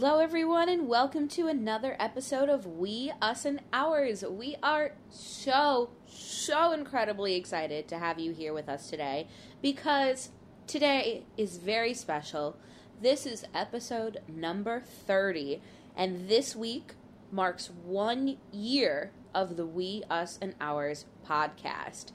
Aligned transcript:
Hello, 0.00 0.18
everyone, 0.18 0.70
and 0.70 0.88
welcome 0.88 1.28
to 1.28 1.46
another 1.46 1.94
episode 2.00 2.48
of 2.48 2.64
We, 2.64 3.12
Us, 3.20 3.44
and 3.44 3.60
Ours. 3.70 4.24
We 4.26 4.56
are 4.62 4.92
so, 5.10 5.90
so 6.06 6.72
incredibly 6.72 7.34
excited 7.34 7.86
to 7.88 7.98
have 7.98 8.18
you 8.18 8.32
here 8.32 8.54
with 8.54 8.66
us 8.66 8.88
today 8.88 9.28
because 9.60 10.30
today 10.66 11.26
is 11.36 11.58
very 11.58 11.92
special. 11.92 12.56
This 13.02 13.26
is 13.26 13.44
episode 13.54 14.20
number 14.26 14.80
30, 14.80 15.60
and 15.94 16.30
this 16.30 16.56
week 16.56 16.94
marks 17.30 17.68
one 17.68 18.38
year 18.50 19.12
of 19.34 19.58
the 19.58 19.66
We, 19.66 20.02
Us, 20.08 20.38
and 20.40 20.54
Ours 20.62 21.04
podcast. 21.28 22.06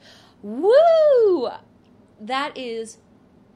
Woo! 0.42 1.50
That 2.20 2.58
is 2.58 2.98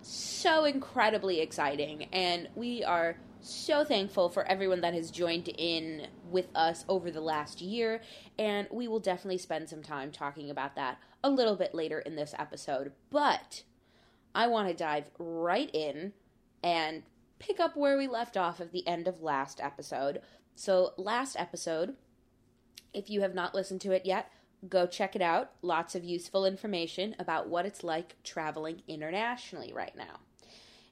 so 0.03 0.65
incredibly 0.65 1.41
exciting, 1.41 2.05
and 2.13 2.49
we 2.55 2.85
are 2.85 3.17
so 3.41 3.85
thankful 3.85 4.29
for 4.29 4.47
everyone 4.47 4.81
that 4.83 4.95
has 4.95 5.11
joined 5.11 5.49
in 5.49 6.07
with 6.31 6.49
us 6.55 6.85
over 6.89 7.11
the 7.11 7.21
last 7.21 7.61
year, 7.61 8.01
and 8.39 8.69
we 8.71 8.89
will 8.89 9.01
definitely 9.01 9.39
spend 9.39 9.69
some 9.69 9.83
time 9.83 10.13
talking 10.13 10.51
about 10.51 10.77
that 10.77 10.99
a 11.23 11.31
little 11.31 11.57
bit 11.57 11.75
later 11.75 12.01
in 12.01 12.17
this 12.17 12.35
episode. 12.39 12.93
But 13.11 13.63
I 14.35 14.47
want 14.47 14.69
to 14.69 14.75
dive 14.75 15.11
right 15.19 15.71
in 15.75 16.13
and 16.63 17.03
pick 17.39 17.59
up 17.59 17.77
where 17.77 17.97
we 17.97 18.07
left 18.07 18.37
off 18.37 18.61
at 18.61 18.73
the 18.73 18.87
end 18.87 19.09
of 19.09 19.23
last 19.23 19.61
episode. 19.61 20.21
So, 20.55 20.93
last 20.97 21.37
episode, 21.39 21.97
if 22.93 23.09
you 23.09 23.23
have 23.23 23.35
not 23.35 23.55
listened 23.55 23.81
to 23.83 23.93
it 23.93 24.05
yet, 24.05 24.31
go 24.69 24.87
check 24.87 25.17
it 25.17 25.23
out. 25.23 25.53
Lots 25.63 25.95
of 25.95 26.05
useful 26.05 26.45
information 26.45 27.17
about 27.19 27.49
what 27.49 27.67
it's 27.67 27.83
like 27.83 28.17
traveling 28.23 28.83
internationally 28.87 29.73
right 29.73 29.97
now. 29.97 30.21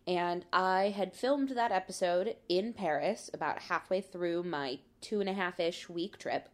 And 0.09 0.47
I 0.55 0.95
had 0.97 1.13
filmed 1.13 1.51
that 1.51 1.71
episode 1.71 2.37
in 2.49 2.73
Paris 2.73 3.29
about 3.35 3.65
halfway 3.65 4.01
through 4.01 4.43
my 4.43 4.79
two 5.03 5.21
and 5.21 5.29
a 5.29 5.35
half 5.35 5.61
ish 5.61 5.91
week 5.91 6.19
trip. 6.19 6.49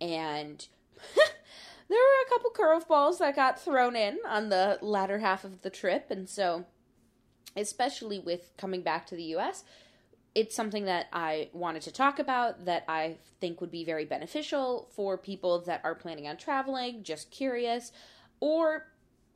And 0.00 0.66
there 1.14 1.98
were 1.98 2.26
a 2.26 2.30
couple 2.30 2.50
curveballs 2.50 3.18
that 3.18 3.36
got 3.36 3.60
thrown 3.60 3.94
in 3.94 4.18
on 4.26 4.48
the 4.48 4.78
latter 4.80 5.18
half 5.18 5.44
of 5.44 5.60
the 5.60 5.68
trip. 5.68 6.10
And 6.10 6.30
so, 6.30 6.64
especially 7.54 8.20
with 8.20 8.52
coming 8.56 8.80
back 8.80 9.06
to 9.08 9.16
the 9.16 9.34
US, 9.36 9.64
it's 10.34 10.56
something 10.56 10.86
that 10.86 11.08
I 11.12 11.50
wanted 11.52 11.82
to 11.82 11.92
talk 11.92 12.18
about 12.18 12.64
that 12.64 12.84
I 12.88 13.18
think 13.38 13.60
would 13.60 13.70
be 13.70 13.84
very 13.84 14.06
beneficial 14.06 14.88
for 14.96 15.18
people 15.18 15.60
that 15.60 15.82
are 15.84 15.94
planning 15.94 16.26
on 16.26 16.38
traveling, 16.38 17.02
just 17.02 17.30
curious, 17.30 17.92
or, 18.40 18.86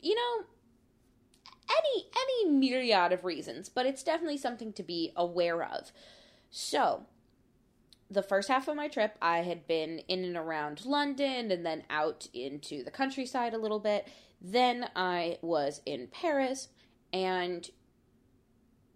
you 0.00 0.14
know, 0.14 0.46
any 1.78 2.06
any 2.16 2.50
myriad 2.50 3.12
of 3.12 3.24
reasons, 3.24 3.68
but 3.68 3.86
it's 3.86 4.02
definitely 4.02 4.38
something 4.38 4.72
to 4.74 4.82
be 4.82 5.12
aware 5.16 5.62
of. 5.62 5.92
So, 6.50 7.06
the 8.10 8.22
first 8.22 8.48
half 8.48 8.68
of 8.68 8.76
my 8.76 8.88
trip, 8.88 9.16
I 9.22 9.38
had 9.38 9.66
been 9.66 10.00
in 10.00 10.24
and 10.24 10.36
around 10.36 10.84
London 10.84 11.50
and 11.50 11.64
then 11.64 11.84
out 11.88 12.28
into 12.34 12.84
the 12.84 12.90
countryside 12.90 13.54
a 13.54 13.58
little 13.58 13.78
bit. 13.78 14.08
Then 14.40 14.88
I 14.94 15.38
was 15.40 15.80
in 15.86 16.08
Paris, 16.08 16.68
and 17.12 17.68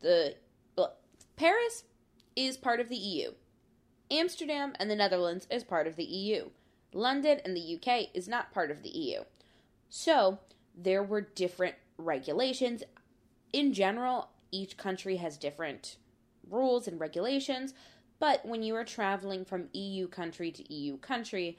the 0.01 0.35
well, 0.77 0.97
Paris 1.37 1.85
is 2.35 2.57
part 2.57 2.81
of 2.81 2.89
the 2.89 2.97
EU. 2.97 3.33
Amsterdam 4.11 4.75
and 4.79 4.91
the 4.91 4.97
Netherlands 4.97 5.47
is 5.51 5.65
part 5.65 5.87
of 5.87 5.97
the 5.97 6.05
EU. 6.05 6.51
London 6.93 7.41
and 7.45 7.57
the 7.57 7.77
UK 7.77 8.09
is 8.15 8.29
not 8.29 8.53
part 8.53 8.71
of 8.71 8.83
the 8.83 8.91
EU. 8.91 9.21
So, 9.89 10.39
there 10.77 11.03
were 11.03 11.21
different 11.21 11.77
regulations. 11.99 12.83
In 13.53 13.73
general, 13.73 14.31
each 14.51 14.77
country 14.77 15.17
has 15.17 15.37
different 15.37 15.97
rules 16.49 16.87
and 16.87 17.01
regulations, 17.01 17.75
but 18.19 18.45
when 18.47 18.63
you 18.63 18.75
are 18.77 18.85
traveling 18.85 19.45
from 19.45 19.69
EU 19.73 20.09
country 20.09 20.51
to 20.51 20.73
EU 20.73 20.97
country, 20.99 21.59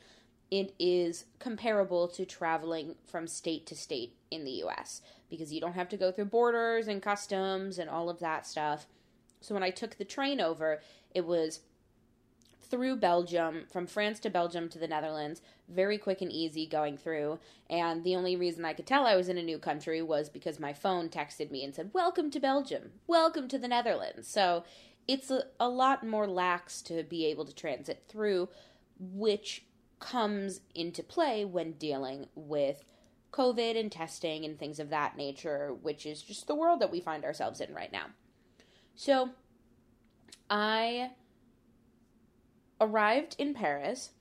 it 0.50 0.74
is 0.80 1.26
comparable 1.40 2.08
to 2.08 2.26
traveling 2.26 2.96
from 3.06 3.28
state 3.28 3.66
to 3.68 3.76
state 3.76 4.16
in 4.32 4.46
the 4.46 4.64
US 4.64 5.02
because 5.30 5.52
you 5.52 5.60
don't 5.60 5.74
have 5.74 5.90
to 5.90 5.98
go 5.98 6.12
through 6.12 6.26
borders 6.26 6.88
and 6.88 7.02
customs 7.02 7.78
and 7.78 7.90
all 7.90 8.10
of 8.10 8.20
that 8.20 8.48
stuff. 8.48 8.88
So 9.42 9.54
when 9.54 9.64
I 9.64 9.72
took 9.72 9.98
the 9.98 10.06
train 10.06 10.40
over, 10.40 10.82
it 11.14 11.26
was 11.26 11.62
through 12.70 12.98
Belgium, 12.98 13.66
from 13.72 13.88
France 13.88 14.20
to 14.22 14.30
Belgium 14.30 14.70
to 14.70 14.80
the 14.80 14.88
Netherlands, 14.88 15.42
very 15.70 15.98
quick 15.98 16.22
and 16.22 16.32
easy 16.32 16.66
going 16.66 16.98
through. 16.98 17.40
And 17.70 18.04
the 18.04 18.16
only 18.16 18.36
reason 18.36 18.66
I 18.66 18.74
could 18.74 18.88
tell 18.88 19.06
I 19.06 19.16
was 19.16 19.30
in 19.30 19.38
a 19.38 19.44
new 19.44 19.58
country 19.58 20.02
was 20.02 20.30
because 20.30 20.60
my 20.60 20.74
phone 20.74 21.10
texted 21.10 21.52
me 21.52 21.64
and 21.64 21.74
said, 21.74 21.92
Welcome 21.94 22.32
to 22.32 22.40
Belgium, 22.40 22.92
welcome 23.08 23.48
to 23.48 23.58
the 23.58 23.68
Netherlands. 23.68 24.28
So 24.28 24.64
it's 25.08 25.32
a, 25.32 25.44
a 25.60 25.70
lot 25.70 26.06
more 26.06 26.28
lax 26.28 26.82
to 26.84 27.04
be 27.04 27.26
able 27.26 27.46
to 27.46 27.56
transit 27.56 28.04
through, 28.08 28.50
which 29.00 29.64
comes 30.00 30.62
into 30.76 31.02
play 31.02 31.46
when 31.46 31.72
dealing 31.74 32.28
with 32.36 32.84
COVID 33.32 33.80
and 33.80 33.92
testing 33.92 34.46
and 34.46 34.58
things 34.58 34.80
of 34.80 34.90
that 34.90 35.18
nature, 35.18 35.74
which 35.82 36.06
is 36.06 36.22
just 36.22 36.48
the 36.48 36.56
world 36.56 36.80
that 36.82 36.92
we 36.92 37.00
find 37.00 37.24
ourselves 37.24 37.62
in 37.62 37.74
right 37.74 37.92
now. 37.92 38.08
So 38.96 39.32
I 40.50 41.12
arrived 42.80 43.36
in 43.38 43.54
Paris 43.54 44.12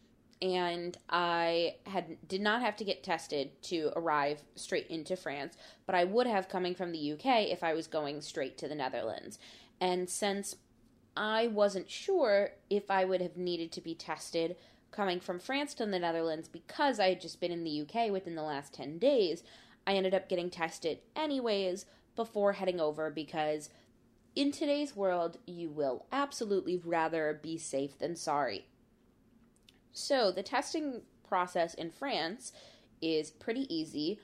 and 0.42 0.98
I 1.08 1.76
had 1.86 2.16
did 2.28 2.42
not 2.42 2.60
have 2.60 2.76
to 2.76 2.84
get 2.84 3.02
tested 3.02 3.50
to 3.64 3.90
arrive 3.96 4.42
straight 4.54 4.86
into 4.88 5.16
France, 5.16 5.56
but 5.86 5.94
I 5.94 6.04
would 6.04 6.26
have 6.26 6.48
coming 6.48 6.74
from 6.74 6.92
the 6.92 7.12
UK 7.12 7.48
if 7.48 7.64
I 7.64 7.72
was 7.72 7.86
going 7.86 8.20
straight 8.20 8.58
to 8.58 8.68
the 8.68 8.74
Netherlands. 8.74 9.38
And 9.80 10.10
since 10.10 10.56
I 11.16 11.46
wasn't 11.46 11.90
sure 11.90 12.50
if 12.68 12.90
I 12.90 13.04
would 13.04 13.22
have 13.22 13.36
needed 13.36 13.72
to 13.72 13.80
be 13.80 13.94
tested 13.94 14.56
coming 14.90 15.20
from 15.20 15.38
France 15.38 15.74
to 15.74 15.86
the 15.86 15.98
Netherlands 15.98 16.48
because 16.48 17.00
I 17.00 17.08
had 17.08 17.20
just 17.20 17.40
been 17.40 17.52
in 17.52 17.64
the 17.64 17.82
UK 17.82 18.10
within 18.10 18.34
the 18.34 18.42
last 18.42 18.74
10 18.74 18.98
days, 18.98 19.42
I 19.86 19.94
ended 19.94 20.14
up 20.14 20.28
getting 20.28 20.50
tested 20.50 20.98
anyways 21.14 21.86
before 22.14 22.54
heading 22.54 22.80
over 22.80 23.10
because 23.10 23.70
in 24.36 24.52
today's 24.52 24.94
world, 24.94 25.38
you 25.46 25.70
will 25.70 26.04
absolutely 26.12 26.76
rather 26.76 27.40
be 27.42 27.56
safe 27.56 27.98
than 27.98 28.14
sorry. 28.14 28.66
So, 29.92 30.30
the 30.30 30.42
testing 30.42 31.00
process 31.26 31.72
in 31.72 31.90
France 31.90 32.52
is 33.00 33.30
pretty 33.30 33.74
easy. 33.74 34.20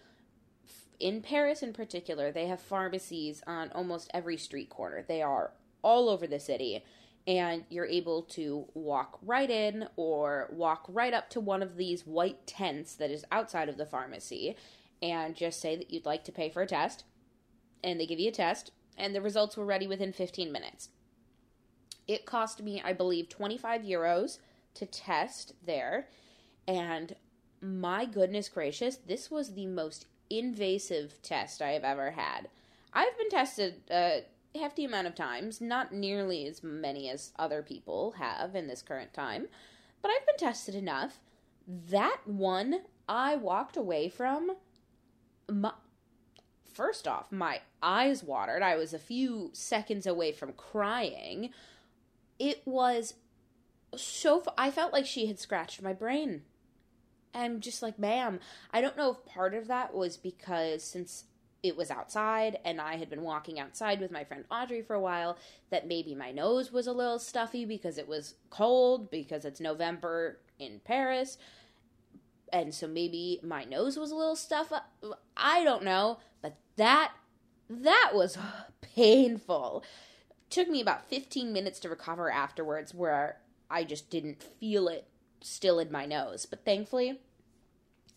In 1.00 1.22
Paris, 1.22 1.62
in 1.62 1.72
particular, 1.72 2.30
they 2.30 2.46
have 2.46 2.60
pharmacies 2.60 3.42
on 3.46 3.72
almost 3.72 4.10
every 4.12 4.36
street 4.36 4.68
corner. 4.68 5.02
They 5.02 5.22
are 5.22 5.52
all 5.80 6.10
over 6.10 6.26
the 6.26 6.38
city, 6.38 6.84
and 7.26 7.64
you're 7.70 7.86
able 7.86 8.22
to 8.22 8.66
walk 8.74 9.18
right 9.22 9.50
in 9.50 9.88
or 9.96 10.48
walk 10.52 10.84
right 10.88 11.14
up 11.14 11.30
to 11.30 11.40
one 11.40 11.62
of 11.62 11.76
these 11.76 12.06
white 12.06 12.46
tents 12.46 12.94
that 12.96 13.10
is 13.10 13.24
outside 13.32 13.70
of 13.70 13.78
the 13.78 13.86
pharmacy 13.86 14.56
and 15.00 15.34
just 15.34 15.58
say 15.60 15.74
that 15.74 15.90
you'd 15.90 16.06
like 16.06 16.22
to 16.24 16.32
pay 16.32 16.50
for 16.50 16.62
a 16.62 16.66
test. 16.66 17.04
And 17.82 17.98
they 17.98 18.06
give 18.06 18.20
you 18.20 18.28
a 18.28 18.32
test, 18.32 18.70
and 18.96 19.14
the 19.14 19.20
results 19.20 19.56
were 19.56 19.64
ready 19.64 19.86
within 19.86 20.12
15 20.12 20.50
minutes. 20.52 20.88
It 22.06 22.26
cost 22.26 22.62
me, 22.62 22.82
I 22.84 22.92
believe, 22.92 23.28
25 23.28 23.82
euros 23.82 24.38
to 24.74 24.86
test 24.86 25.54
there, 25.64 26.08
and 26.66 27.14
my 27.60 28.04
goodness 28.04 28.48
gracious, 28.48 28.96
this 28.96 29.30
was 29.30 29.54
the 29.54 29.66
most 29.66 30.06
invasive 30.30 31.20
test 31.22 31.62
I 31.62 31.70
have 31.70 31.84
ever 31.84 32.12
had. 32.12 32.48
I've 32.92 33.16
been 33.16 33.30
tested 33.30 33.82
a 33.90 34.24
hefty 34.54 34.84
amount 34.84 35.06
of 35.06 35.14
times, 35.14 35.60
not 35.60 35.92
nearly 35.92 36.46
as 36.46 36.62
many 36.62 37.08
as 37.08 37.32
other 37.38 37.62
people 37.62 38.12
have 38.18 38.54
in 38.54 38.66
this 38.66 38.82
current 38.82 39.14
time, 39.14 39.46
but 40.00 40.10
I've 40.10 40.26
been 40.26 40.36
tested 40.36 40.74
enough. 40.74 41.20
That 41.66 42.18
one 42.24 42.80
I 43.08 43.36
walked 43.36 43.76
away 43.76 44.08
from 44.08 44.52
my, 45.50 45.72
first 46.72 47.08
off, 47.08 47.30
my 47.30 47.60
eyes 47.82 48.22
watered. 48.22 48.62
I 48.62 48.76
was 48.76 48.94
a 48.94 48.98
few 48.98 49.50
seconds 49.52 50.06
away 50.06 50.32
from 50.32 50.52
crying. 50.52 51.50
It 52.38 52.62
was 52.64 53.14
so. 53.96 54.42
I 54.56 54.70
felt 54.70 54.92
like 54.92 55.06
she 55.06 55.26
had 55.26 55.38
scratched 55.38 55.82
my 55.82 55.92
brain. 55.92 56.42
I'm 57.34 57.60
just 57.60 57.82
like, 57.82 57.98
ma'am. 57.98 58.40
I 58.72 58.80
don't 58.80 58.96
know 58.96 59.12
if 59.12 59.24
part 59.24 59.54
of 59.54 59.66
that 59.68 59.94
was 59.94 60.16
because 60.16 60.84
since 60.84 61.24
it 61.62 61.76
was 61.76 61.90
outside 61.90 62.58
and 62.64 62.80
I 62.80 62.96
had 62.96 63.08
been 63.08 63.22
walking 63.22 63.60
outside 63.60 64.00
with 64.00 64.10
my 64.10 64.24
friend 64.24 64.44
Audrey 64.50 64.82
for 64.82 64.94
a 64.94 65.00
while, 65.00 65.38
that 65.70 65.86
maybe 65.86 66.14
my 66.14 66.32
nose 66.32 66.72
was 66.72 66.86
a 66.86 66.92
little 66.92 67.18
stuffy 67.18 67.64
because 67.64 67.98
it 67.98 68.08
was 68.08 68.34
cold, 68.50 69.10
because 69.10 69.44
it's 69.44 69.60
November 69.60 70.40
in 70.58 70.80
Paris. 70.84 71.38
And 72.52 72.74
so 72.74 72.86
maybe 72.86 73.40
my 73.42 73.64
nose 73.64 73.96
was 73.96 74.10
a 74.10 74.16
little 74.16 74.36
stuffed 74.36 74.72
up. 74.72 74.90
Uh, 75.02 75.14
I 75.36 75.64
don't 75.64 75.84
know. 75.84 76.18
But 76.40 76.56
that 76.76 77.12
that 77.70 78.10
was 78.14 78.36
painful. 78.80 79.82
Took 80.50 80.68
me 80.68 80.80
about 80.80 81.08
15 81.08 81.52
minutes 81.52 81.80
to 81.80 81.88
recover 81.88 82.30
afterwards 82.30 82.94
where 82.94 83.38
I 83.70 83.84
just 83.84 84.10
didn't 84.10 84.42
feel 84.42 84.88
it 84.88 85.08
still 85.40 85.78
in 85.78 85.90
my 85.90 86.04
nose. 86.04 86.46
But 86.46 86.64
thankfully 86.64 87.20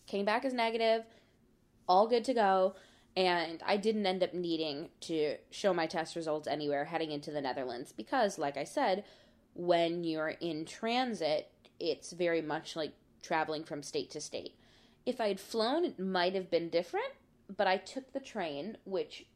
came 0.06 0.24
back 0.24 0.44
as 0.44 0.52
negative, 0.52 1.04
all 1.88 2.06
good 2.06 2.24
to 2.24 2.34
go, 2.34 2.74
and 3.16 3.62
I 3.64 3.76
didn't 3.76 4.06
end 4.06 4.22
up 4.22 4.34
needing 4.34 4.90
to 5.02 5.36
show 5.50 5.72
my 5.72 5.86
test 5.86 6.14
results 6.14 6.46
anywhere 6.46 6.84
heading 6.84 7.10
into 7.10 7.30
the 7.30 7.40
Netherlands 7.40 7.92
because 7.92 8.38
like 8.38 8.56
I 8.56 8.64
said, 8.64 9.04
when 9.54 10.04
you're 10.04 10.34
in 10.40 10.66
transit, 10.66 11.50
it's 11.80 12.12
very 12.12 12.42
much 12.42 12.76
like 12.76 12.92
traveling 13.26 13.64
from 13.64 13.82
state 13.82 14.10
to 14.10 14.20
state. 14.20 14.54
If 15.04 15.20
I 15.20 15.28
had 15.28 15.40
flown, 15.40 15.84
it 15.84 15.98
might 15.98 16.34
have 16.34 16.50
been 16.50 16.68
different, 16.68 17.12
but 17.54 17.66
I 17.66 17.76
took 17.76 18.12
the 18.12 18.20
train, 18.20 18.76
which 18.84 19.26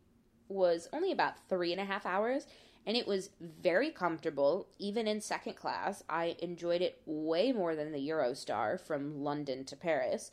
was 0.49 0.89
only 0.93 1.13
about 1.13 1.49
three 1.49 1.73
and 1.73 1.81
a 1.81 1.85
half 1.85 2.05
hours, 2.05 2.47
and 2.87 2.97
it 2.97 3.07
was 3.07 3.31
very 3.41 3.91
comfortable, 3.91 4.69
even 4.79 5.07
in 5.07 5.21
second 5.21 5.55
class. 5.55 6.03
I 6.09 6.37
enjoyed 6.41 6.83
it 6.83 7.01
way 7.07 7.53
more 7.53 7.77
than 7.77 7.93
the 7.93 8.09
Eurostar 8.09 8.81
from 8.81 9.23
London 9.23 9.65
to 9.67 9.77
Paris, 9.77 10.31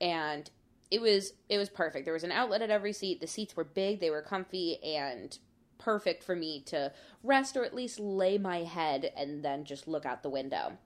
and 0.00 0.50
it 0.90 1.00
was 1.00 1.32
it 1.48 1.58
was 1.58 1.68
perfect. 1.68 2.04
There 2.04 2.14
was 2.14 2.24
an 2.24 2.32
outlet 2.32 2.62
at 2.62 2.70
every 2.70 2.92
seat. 2.92 3.20
The 3.20 3.26
seats 3.26 3.56
were 3.56 3.64
big, 3.64 3.98
they 3.98 4.10
were 4.10 4.22
comfy, 4.22 4.82
and 4.84 5.36
perfect 5.78 6.22
for 6.22 6.36
me 6.36 6.60
to 6.66 6.92
rest 7.22 7.56
or 7.56 7.64
at 7.64 7.74
least 7.74 8.00
lay 8.00 8.38
my 8.38 8.58
head 8.64 9.12
and 9.16 9.44
then 9.44 9.64
just 9.64 9.88
look 9.88 10.06
out 10.06 10.22
the 10.22 10.30
window. 10.30 10.78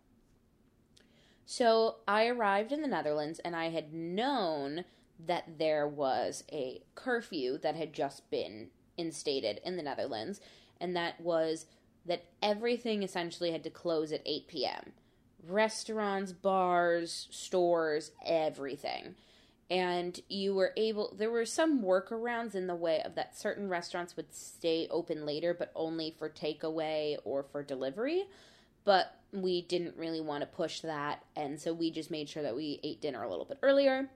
So 1.50 1.96
I 2.06 2.28
arrived 2.28 2.70
in 2.70 2.80
the 2.80 2.86
Netherlands 2.86 3.40
and 3.40 3.56
I 3.56 3.70
had 3.70 3.92
known 3.92 4.84
that 5.26 5.58
there 5.58 5.88
was 5.88 6.44
a 6.52 6.80
curfew 6.94 7.58
that 7.58 7.74
had 7.74 7.92
just 7.92 8.30
been 8.30 8.68
instated 8.96 9.60
in 9.64 9.76
the 9.76 9.82
Netherlands, 9.82 10.40
and 10.80 10.94
that 10.94 11.20
was 11.20 11.66
that 12.06 12.26
everything 12.40 13.02
essentially 13.02 13.50
had 13.50 13.64
to 13.64 13.70
close 13.70 14.12
at 14.12 14.22
8 14.24 14.46
p.m. 14.46 14.92
Restaurants, 15.44 16.30
bars, 16.30 17.26
stores, 17.32 18.12
everything. 18.24 19.16
And 19.68 20.20
you 20.28 20.54
were 20.54 20.72
able, 20.76 21.12
there 21.18 21.32
were 21.32 21.46
some 21.46 21.82
workarounds 21.82 22.54
in 22.54 22.68
the 22.68 22.76
way 22.76 23.02
of 23.02 23.16
that 23.16 23.36
certain 23.36 23.68
restaurants 23.68 24.16
would 24.16 24.32
stay 24.32 24.86
open 24.88 25.26
later, 25.26 25.52
but 25.52 25.72
only 25.74 26.14
for 26.16 26.28
takeaway 26.28 27.16
or 27.24 27.42
for 27.42 27.64
delivery. 27.64 28.26
But 28.84 29.14
we 29.32 29.62
didn't 29.62 29.96
really 29.96 30.20
want 30.20 30.42
to 30.42 30.46
push 30.46 30.80
that, 30.80 31.24
and 31.36 31.60
so 31.60 31.72
we 31.72 31.90
just 31.90 32.10
made 32.10 32.28
sure 32.28 32.42
that 32.42 32.56
we 32.56 32.80
ate 32.82 33.00
dinner 33.00 33.22
a 33.22 33.28
little 33.28 33.44
bit 33.44 33.58
earlier. 33.62 34.10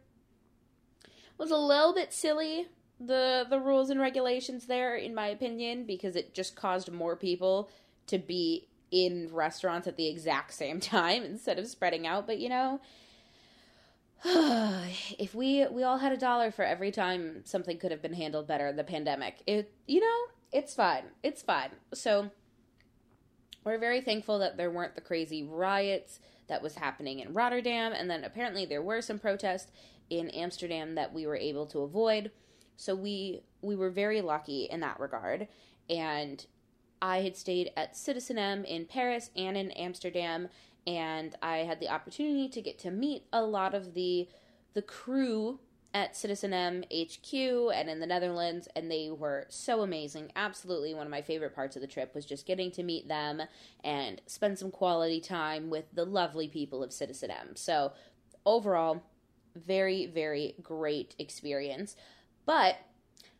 It 1.04 1.38
was 1.38 1.50
a 1.50 1.56
little 1.56 1.94
bit 1.94 2.12
silly 2.12 2.68
the 3.00 3.46
the 3.48 3.58
rules 3.58 3.90
and 3.90 4.00
regulations 4.00 4.66
there 4.66 4.94
in 4.94 5.14
my 5.14 5.26
opinion 5.26 5.84
because 5.84 6.16
it 6.16 6.34
just 6.34 6.54
caused 6.54 6.92
more 6.92 7.16
people 7.16 7.68
to 8.06 8.18
be 8.18 8.68
in 8.90 9.28
restaurants 9.32 9.88
at 9.88 9.96
the 9.96 10.08
exact 10.08 10.54
same 10.54 10.80
time 10.96 11.24
instead 11.24 11.58
of 11.58 11.66
spreading 11.66 12.06
out 12.06 12.26
but 12.26 12.38
you 12.38 12.48
know 12.48 12.80
if 14.24 15.34
we 15.34 15.66
we 15.66 15.82
all 15.82 15.98
had 15.98 16.12
a 16.12 16.16
dollar 16.16 16.50
for 16.50 16.64
every 16.64 16.90
time 16.90 17.42
something 17.44 17.78
could 17.78 17.90
have 17.90 18.00
been 18.00 18.14
handled 18.14 18.46
better 18.46 18.72
the 18.72 18.84
pandemic 18.84 19.42
it 19.46 19.72
you 19.86 20.00
know 20.00 20.32
it's 20.52 20.74
fine 20.74 21.04
it's 21.22 21.42
fine 21.42 21.70
so 21.92 22.30
we're 23.64 23.78
very 23.78 24.00
thankful 24.00 24.38
that 24.38 24.56
there 24.56 24.70
weren't 24.70 24.94
the 24.94 25.00
crazy 25.00 25.42
riots 25.42 26.20
that 26.48 26.62
was 26.62 26.74
happening 26.76 27.20
in 27.20 27.32
Rotterdam 27.32 27.92
and 27.92 28.10
then 28.10 28.24
apparently 28.24 28.66
there 28.66 28.82
were 28.82 29.00
some 29.00 29.18
protests 29.18 29.72
in 30.10 30.28
Amsterdam 30.30 30.94
that 30.94 31.12
we 31.12 31.26
were 31.26 31.36
able 31.36 31.66
to 31.66 31.80
avoid 31.80 32.30
so 32.76 32.94
we 32.94 33.42
we 33.62 33.76
were 33.76 33.90
very 33.90 34.20
lucky 34.20 34.64
in 34.64 34.80
that 34.80 35.00
regard. 35.00 35.48
And 35.88 36.44
I 37.00 37.18
had 37.18 37.36
stayed 37.36 37.70
at 37.76 37.96
Citizen 37.96 38.38
M 38.38 38.64
in 38.64 38.86
Paris 38.86 39.30
and 39.36 39.56
in 39.56 39.70
Amsterdam, 39.72 40.48
and 40.86 41.34
I 41.42 41.58
had 41.58 41.80
the 41.80 41.88
opportunity 41.88 42.48
to 42.48 42.62
get 42.62 42.78
to 42.80 42.90
meet 42.90 43.24
a 43.32 43.42
lot 43.42 43.74
of 43.74 43.94
the 43.94 44.28
the 44.74 44.82
crew 44.82 45.60
at 45.94 46.16
Citizen 46.16 46.52
M 46.52 46.82
HQ 46.92 47.32
and 47.32 47.88
in 47.88 48.00
the 48.00 48.06
Netherlands, 48.06 48.68
and 48.74 48.90
they 48.90 49.10
were 49.10 49.46
so 49.48 49.80
amazing. 49.82 50.32
Absolutely, 50.34 50.92
one 50.92 51.06
of 51.06 51.10
my 51.10 51.22
favorite 51.22 51.54
parts 51.54 51.76
of 51.76 51.82
the 51.82 51.88
trip 51.88 52.14
was 52.14 52.26
just 52.26 52.46
getting 52.46 52.72
to 52.72 52.82
meet 52.82 53.06
them 53.06 53.40
and 53.84 54.20
spend 54.26 54.58
some 54.58 54.72
quality 54.72 55.20
time 55.20 55.70
with 55.70 55.84
the 55.94 56.04
lovely 56.04 56.48
people 56.48 56.82
of 56.82 56.92
Citizen 56.92 57.30
M. 57.30 57.54
So, 57.54 57.92
overall, 58.44 59.04
very, 59.54 60.06
very 60.06 60.56
great 60.60 61.14
experience. 61.18 61.94
But 62.44 62.78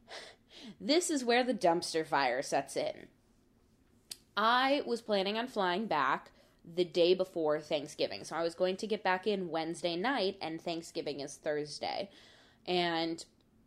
this 0.81 1.11
is 1.11 1.25
where 1.25 1.43
the 1.43 1.55
dumpster 1.55 2.07
fire 2.07 2.41
sets 2.41 2.77
in. 2.77 3.09
I 4.37 4.83
was 4.87 5.01
planning 5.03 5.37
on 5.37 5.49
flying 5.49 5.87
back 5.87 6.31
the 6.77 6.85
day 6.85 7.15
before 7.15 7.61
Thanksgiving. 7.61 8.25
So 8.25 8.37
I 8.37 8.43
was 8.43 8.55
going 8.55 8.77
to 8.79 8.87
get 8.87 9.03
back 9.03 9.27
in 9.27 9.51
Wednesday 9.51 9.97
night, 9.97 10.37
and 10.41 10.61
Thanksgiving 10.61 11.21
is 11.21 11.37
Thursday. 11.37 12.11
And 12.67 13.25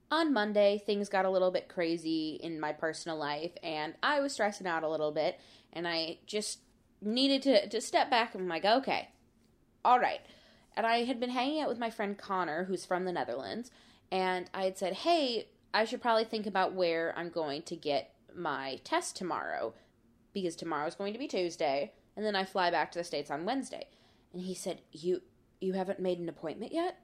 on 0.10 0.34
Monday, 0.34 0.82
things 0.86 1.10
got 1.10 1.26
a 1.26 1.30
little 1.30 1.52
bit 1.52 1.68
crazy 1.68 2.40
in 2.42 2.60
my 2.60 2.74
personal 2.74 3.18
life, 3.18 3.52
and 3.62 3.94
I 4.02 4.20
was 4.22 4.34
stressing 4.34 4.68
out 4.68 4.84
a 4.84 4.90
little 4.90 5.12
bit, 5.12 5.40
and 5.74 5.88
I 5.88 6.20
just 6.26 6.60
needed 7.02 7.42
to, 7.44 7.70
to 7.70 7.82
step 7.82 8.10
back 8.10 8.34
and 8.34 8.44
I'm 8.44 8.50
like, 8.50 8.66
okay, 8.66 9.10
all 9.86 10.00
right. 10.00 10.22
And 10.76 10.86
I 10.86 11.04
had 11.04 11.20
been 11.20 11.30
hanging 11.30 11.62
out 11.62 11.70
with 11.70 11.78
my 11.78 11.90
friend 11.90 12.18
Connor, 12.18 12.64
who's 12.66 12.86
from 12.86 13.06
the 13.06 13.12
Netherlands, 13.12 13.70
and 14.12 14.50
I 14.54 14.64
had 14.64 14.78
said, 14.78 14.94
hey, 14.94 15.50
I 15.74 15.86
should 15.86 16.02
probably 16.02 16.24
think 16.24 16.48
about 16.48 16.74
where 16.74 17.14
I'm 17.18 17.30
going 17.30 17.62
to 17.64 17.76
get 17.76 18.14
my 18.34 18.80
test 18.84 19.16
tomorrow 19.16 19.74
because 20.34 20.56
tomorrow's 20.56 20.96
going 20.96 21.14
to 21.14 21.20
be 21.20 21.28
Tuesday 21.28 21.92
and 22.18 22.26
then 22.26 22.36
I 22.36 22.44
fly 22.44 22.72
back 22.72 22.92
to 22.92 23.00
the 23.00 23.04
states 23.06 23.30
on 23.30 23.46
Wednesday. 23.46 23.88
And 24.34 24.42
he 24.42 24.56
said, 24.56 24.82
"You 24.92 25.22
you 25.62 25.74
haven't 25.74 26.00
made 26.00 26.20
an 26.20 26.28
appointment 26.28 26.74
yet?" 26.74 27.00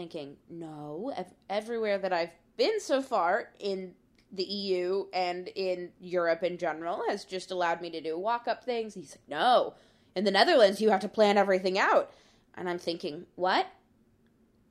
Thinking, 0.00 0.38
"No, 0.48 1.12
ev- 1.14 1.34
everywhere 1.50 1.98
that 1.98 2.10
I've 2.10 2.32
been 2.56 2.80
so 2.80 3.02
far 3.02 3.52
in 3.58 3.94
the 4.32 4.44
EU 4.44 5.08
and 5.12 5.48
in 5.48 5.92
Europe 6.00 6.42
in 6.42 6.56
general 6.56 7.04
has 7.10 7.26
just 7.26 7.50
allowed 7.50 7.82
me 7.82 7.90
to 7.90 8.00
do 8.00 8.18
walk-up 8.18 8.64
things." 8.64 8.94
He's 8.94 9.10
like, 9.10 9.28
"No. 9.28 9.74
In 10.16 10.24
the 10.24 10.30
Netherlands, 10.30 10.80
you 10.80 10.88
have 10.88 11.00
to 11.00 11.08
plan 11.08 11.36
everything 11.36 11.78
out." 11.78 12.10
And 12.54 12.66
I'm 12.66 12.78
thinking, 12.78 13.26
"What?" 13.34 13.66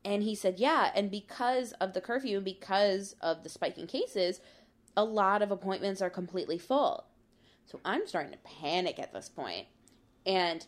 And 0.03 0.23
he 0.23 0.33
said, 0.33 0.59
yeah. 0.59 0.91
And 0.95 1.11
because 1.11 1.73
of 1.73 1.93
the 1.93 2.01
curfew 2.01 2.37
and 2.37 2.45
because 2.45 3.15
of 3.21 3.43
the 3.43 3.49
spike 3.49 3.77
in 3.77 3.85
cases, 3.85 4.41
a 4.97 5.03
lot 5.03 5.43
of 5.43 5.51
appointments 5.51 6.01
are 6.01 6.09
completely 6.09 6.57
full. 6.57 7.05
So 7.65 7.79
I'm 7.85 8.07
starting 8.07 8.31
to 8.31 8.39
panic 8.39 8.97
at 8.97 9.13
this 9.13 9.29
point. 9.29 9.67
And 10.25 10.65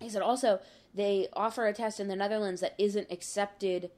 he 0.00 0.10
said 0.10 0.20
also, 0.20 0.60
they 0.96 1.28
offer 1.34 1.66
a 1.66 1.74
test 1.74 2.00
in 2.00 2.08
the 2.08 2.16
Netherlands 2.16 2.62
that 2.62 2.74
isn't 2.78 3.12
accepted 3.12 3.90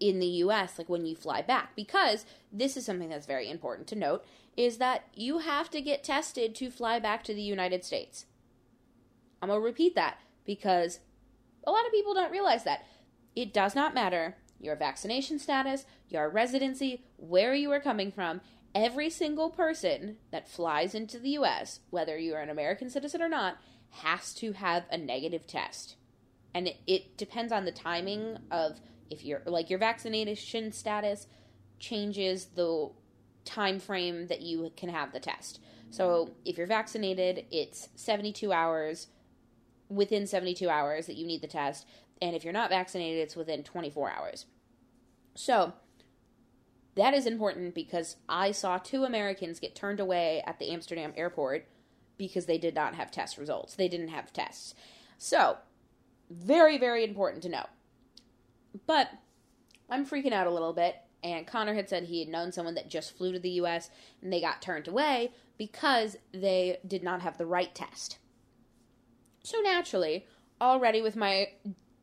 in 0.00 0.18
the 0.18 0.26
US, 0.26 0.78
like 0.78 0.88
when 0.88 1.04
you 1.04 1.14
fly 1.14 1.42
back. 1.42 1.76
Because 1.76 2.24
this 2.50 2.76
is 2.76 2.86
something 2.86 3.10
that's 3.10 3.26
very 3.26 3.50
important 3.50 3.86
to 3.88 3.94
note 3.94 4.24
is 4.56 4.78
that 4.78 5.04
you 5.14 5.38
have 5.38 5.70
to 5.70 5.80
get 5.82 6.02
tested 6.02 6.54
to 6.54 6.70
fly 6.70 6.98
back 6.98 7.22
to 7.24 7.34
the 7.34 7.42
United 7.42 7.84
States. 7.84 8.24
I'm 9.42 9.48
going 9.48 9.60
to 9.60 9.64
repeat 9.64 9.94
that 9.94 10.18
because 10.46 11.00
a 11.66 11.70
lot 11.70 11.84
of 11.84 11.92
people 11.92 12.14
don't 12.14 12.32
realize 12.32 12.64
that 12.64 12.84
it 13.34 13.52
does 13.52 13.74
not 13.74 13.94
matter 13.94 14.36
your 14.58 14.76
vaccination 14.76 15.38
status, 15.38 15.84
your 16.08 16.30
residency, 16.30 17.04
where 17.18 17.54
you 17.54 17.70
are 17.72 17.80
coming 17.80 18.10
from. 18.10 18.40
Every 18.74 19.10
single 19.10 19.50
person 19.50 20.16
that 20.30 20.48
flies 20.48 20.94
into 20.94 21.18
the 21.18 21.30
US, 21.30 21.80
whether 21.90 22.16
you 22.16 22.34
are 22.34 22.40
an 22.40 22.48
American 22.48 22.88
citizen 22.88 23.20
or 23.20 23.28
not, 23.28 23.58
has 23.90 24.32
to 24.34 24.52
have 24.52 24.84
a 24.90 24.96
negative 24.96 25.46
test. 25.46 25.96
And 26.56 26.68
it, 26.68 26.78
it 26.86 27.16
depends 27.18 27.52
on 27.52 27.66
the 27.66 27.70
timing 27.70 28.38
of 28.50 28.80
if 29.10 29.26
you're 29.26 29.42
like 29.44 29.68
your 29.68 29.78
vaccination 29.78 30.72
status 30.72 31.26
changes 31.78 32.46
the 32.46 32.88
time 33.44 33.78
frame 33.78 34.28
that 34.28 34.40
you 34.40 34.72
can 34.74 34.88
have 34.88 35.12
the 35.12 35.20
test. 35.20 35.60
So 35.90 36.30
if 36.46 36.56
you're 36.56 36.66
vaccinated, 36.66 37.44
it's 37.50 37.90
72 37.94 38.54
hours 38.54 39.08
within 39.90 40.26
72 40.26 40.66
hours 40.66 41.06
that 41.08 41.16
you 41.16 41.26
need 41.26 41.42
the 41.42 41.46
test. 41.46 41.86
And 42.22 42.34
if 42.34 42.42
you're 42.42 42.54
not 42.54 42.70
vaccinated, 42.70 43.22
it's 43.22 43.36
within 43.36 43.62
24 43.62 44.10
hours. 44.10 44.46
So, 45.34 45.74
that 46.94 47.12
is 47.12 47.26
important 47.26 47.74
because 47.74 48.16
I 48.26 48.52
saw 48.52 48.78
two 48.78 49.04
Americans 49.04 49.60
get 49.60 49.74
turned 49.74 50.00
away 50.00 50.42
at 50.46 50.58
the 50.58 50.70
Amsterdam 50.70 51.12
airport 51.18 51.68
because 52.16 52.46
they 52.46 52.56
did 52.56 52.74
not 52.74 52.94
have 52.94 53.10
test 53.10 53.36
results. 53.36 53.74
They 53.74 53.88
didn't 53.88 54.08
have 54.08 54.32
tests. 54.32 54.74
So, 55.18 55.58
very, 56.30 56.78
very 56.78 57.04
important 57.04 57.42
to 57.44 57.48
know. 57.48 57.66
But 58.86 59.10
I'm 59.88 60.06
freaking 60.06 60.32
out 60.32 60.46
a 60.46 60.52
little 60.52 60.72
bit, 60.72 60.96
and 61.22 61.46
Connor 61.46 61.74
had 61.74 61.88
said 61.88 62.04
he 62.04 62.20
had 62.20 62.28
known 62.28 62.52
someone 62.52 62.74
that 62.74 62.90
just 62.90 63.16
flew 63.16 63.32
to 63.32 63.38
the 63.38 63.50
US 63.50 63.90
and 64.22 64.32
they 64.32 64.40
got 64.40 64.62
turned 64.62 64.88
away 64.88 65.32
because 65.58 66.16
they 66.32 66.78
did 66.86 67.02
not 67.02 67.22
have 67.22 67.38
the 67.38 67.46
right 67.46 67.74
test. 67.74 68.18
So, 69.42 69.60
naturally, 69.60 70.26
already 70.60 71.00
with 71.00 71.16
my 71.16 71.48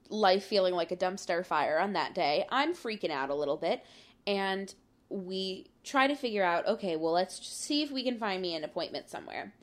life 0.10 0.46
feeling 0.46 0.74
like 0.74 0.92
a 0.92 0.96
dumpster 0.96 1.46
fire 1.46 1.80
on 1.80 1.94
that 1.94 2.16
day, 2.16 2.46
I'm 2.50 2.74
freaking 2.74 3.12
out 3.12 3.30
a 3.30 3.36
little 3.36 3.58
bit. 3.58 3.84
And 4.26 4.74
we 5.10 5.68
try 5.84 6.08
to 6.08 6.16
figure 6.16 6.44
out 6.44 6.68
okay, 6.68 6.96
well, 6.96 7.14
let's 7.14 7.46
see 7.46 7.84
if 7.84 7.92
we 7.92 8.04
can 8.04 8.18
find 8.18 8.42
me 8.42 8.56
an 8.56 8.64
appointment 8.64 9.10
somewhere. 9.10 9.54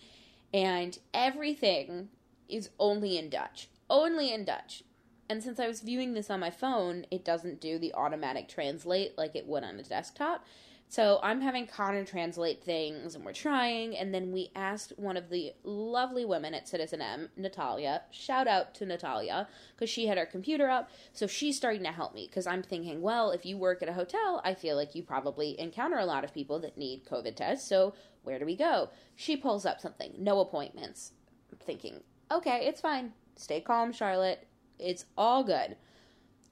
And 0.53 0.99
everything 1.15 2.11
is 2.49 2.71
only 2.79 3.17
in 3.17 3.31
Dutch. 3.31 3.69
Only 3.91 4.33
in 4.33 4.45
Dutch. 4.45 4.85
And 5.29 5.43
since 5.43 5.61
I 5.61 5.69
was 5.69 5.81
viewing 5.81 6.15
this 6.15 6.31
on 6.31 6.41
my 6.41 6.51
phone, 6.51 7.07
it 7.11 7.25
doesn't 7.25 7.61
do 7.61 7.79
the 7.79 7.93
automatic 7.95 8.49
translate 8.49 9.19
like 9.19 9.37
it 9.37 9.47
would 9.47 9.65
on 9.65 9.79
a 9.79 9.83
desktop. 9.83 10.45
So 10.89 11.21
I'm 11.23 11.41
having 11.41 11.69
Connor 11.69 12.05
translate 12.05 12.65
things 12.65 13.15
and 13.15 13.25
we're 13.25 13.33
trying. 13.33 13.97
And 13.97 14.13
then 14.13 14.33
we 14.33 14.51
asked 14.57 14.93
one 14.97 15.17
of 15.17 15.31
the 15.31 15.53
lovely 15.63 16.25
women 16.25 16.53
at 16.53 16.69
Citizen 16.69 17.01
M, 17.01 17.29
Natalia, 17.37 18.03
shout 18.11 18.49
out 18.49 18.75
to 18.75 18.87
Natalia, 18.87 19.47
because 19.77 19.89
she 19.89 20.07
had 20.07 20.19
her 20.19 20.27
computer 20.27 20.69
up. 20.69 20.91
So 21.13 21.29
she's 21.29 21.57
starting 21.57 21.85
to 21.85 21.93
help 21.93 22.13
me 22.13 22.27
because 22.27 22.47
I'm 22.47 22.65
thinking, 22.65 23.03
well, 23.03 23.31
if 23.31 23.47
you 23.47 23.57
work 23.57 23.83
at 23.83 23.89
a 23.89 23.93
hotel, 23.93 24.41
I 24.45 24.55
feel 24.55 24.75
like 24.75 24.97
you 24.97 25.05
probably 25.05 25.59
encounter 25.61 25.99
a 25.99 26.07
lot 26.07 26.25
of 26.25 26.35
people 26.35 26.59
that 26.61 26.77
need 26.77 27.07
COVID 27.07 27.37
tests. 27.37 27.69
So 27.69 27.95
where 28.25 28.41
do 28.41 28.45
we 28.45 28.57
go? 28.57 28.91
She 29.15 29.37
pulls 29.37 29.65
up 29.65 29.81
something, 29.81 30.15
no 30.19 30.41
appointments. 30.41 31.13
I'm 31.53 31.59
thinking, 31.59 32.01
okay, 32.33 32.67
it's 32.67 32.81
fine. 32.81 33.13
Stay 33.37 33.61
calm, 33.61 33.93
Charlotte. 33.93 34.47
It's 34.79 35.07
all 35.17 35.45
good. 35.45 35.77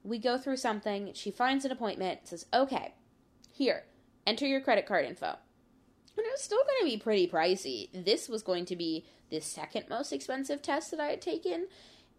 We 0.03 0.19
go 0.19 0.39
through 0.39 0.57
something. 0.57 1.13
She 1.15 1.31
finds 1.31 1.65
an 1.65 1.73
appointment, 1.73 2.29
says, 2.29 2.47
okay, 2.53 2.95
here 3.51 3.85
enter 4.29 4.47
your 4.47 4.61
credit 4.61 4.87
card 4.87 5.07
info. 5.07 5.37
And 6.17 6.27
it 6.27 6.33
was 6.33 6.43
still 6.43 6.59
going 6.59 6.91
to 6.91 6.97
be 6.97 7.03
pretty 7.03 7.27
pricey. 7.27 7.89
This 8.05 8.29
was 8.29 8.43
going 8.43 8.67
to 8.67 8.77
be 8.77 9.07
the 9.31 9.41
second 9.41 9.87
most 9.89 10.13
expensive 10.13 10.61
test 10.61 10.91
that 10.91 11.01
I 11.01 11.07
had 11.07 11.23
taken. 11.23 11.69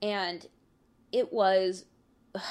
And 0.01 0.47
it 1.11 1.31
was, 1.31 1.85
ugh, 2.33 2.41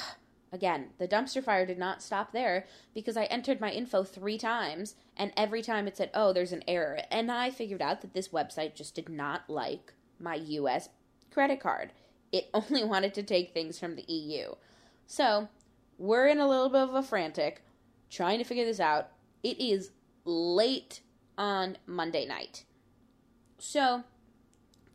again, 0.53 0.91
the 0.97 1.07
dumpster 1.07 1.43
fire 1.43 1.65
did 1.65 1.77
not 1.77 2.01
stop 2.01 2.31
there 2.31 2.67
because 2.93 3.17
I 3.17 3.25
entered 3.25 3.59
my 3.59 3.71
info 3.71 4.03
three 4.03 4.37
times. 4.37 4.95
And 5.17 5.33
every 5.35 5.61
time 5.61 5.87
it 5.87 5.97
said, 5.97 6.11
oh, 6.13 6.31
there's 6.31 6.53
an 6.53 6.63
error. 6.67 6.99
And 7.11 7.29
I 7.29 7.49
figured 7.49 7.81
out 7.81 8.01
that 8.01 8.13
this 8.13 8.29
website 8.29 8.75
just 8.75 8.95
did 8.95 9.09
not 9.09 9.49
like 9.49 9.93
my 10.19 10.35
US 10.35 10.89
credit 11.31 11.59
card. 11.59 11.91
It 12.31 12.49
only 12.53 12.83
wanted 12.83 13.13
to 13.15 13.23
take 13.23 13.53
things 13.53 13.79
from 13.79 13.95
the 13.95 14.03
EU. 14.03 14.53
So 15.07 15.49
we're 15.97 16.27
in 16.27 16.39
a 16.39 16.47
little 16.47 16.69
bit 16.69 16.81
of 16.81 16.95
a 16.95 17.03
frantic 17.03 17.63
trying 18.09 18.39
to 18.39 18.43
figure 18.43 18.65
this 18.65 18.79
out. 18.79 19.09
It 19.43 19.59
is 19.59 19.91
late 20.25 21.01
on 21.37 21.77
Monday 21.85 22.25
night. 22.25 22.65
So, 23.57 24.03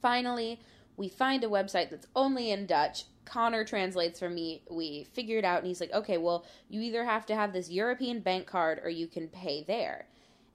finally, 0.01 0.61
we 0.97 1.09
find 1.09 1.45
a 1.45 1.49
website 1.49 1.91
that's 1.91 2.07
only 2.15 2.51
in 2.51 2.67
Dutch. 2.67 3.05
Connor 3.25 3.65
translates 3.65 4.19
for 4.19 4.29
me. 4.29 4.63
We 4.71 5.05
figure 5.13 5.39
it 5.39 5.45
out, 5.45 5.59
and 5.59 5.67
he's 5.67 5.81
like, 5.81 5.93
okay, 5.93 6.19
well, 6.19 6.45
you 6.69 6.81
either 6.81 7.05
have 7.05 7.27
to 7.27 7.35
have 7.35 7.53
this 7.53 7.71
European 7.71 8.21
bank 8.21 8.47
card 8.47 8.81
or 8.83 8.91
you 8.91 9.07
can 9.07 9.29
pay 9.29 9.65
there. 9.67 10.07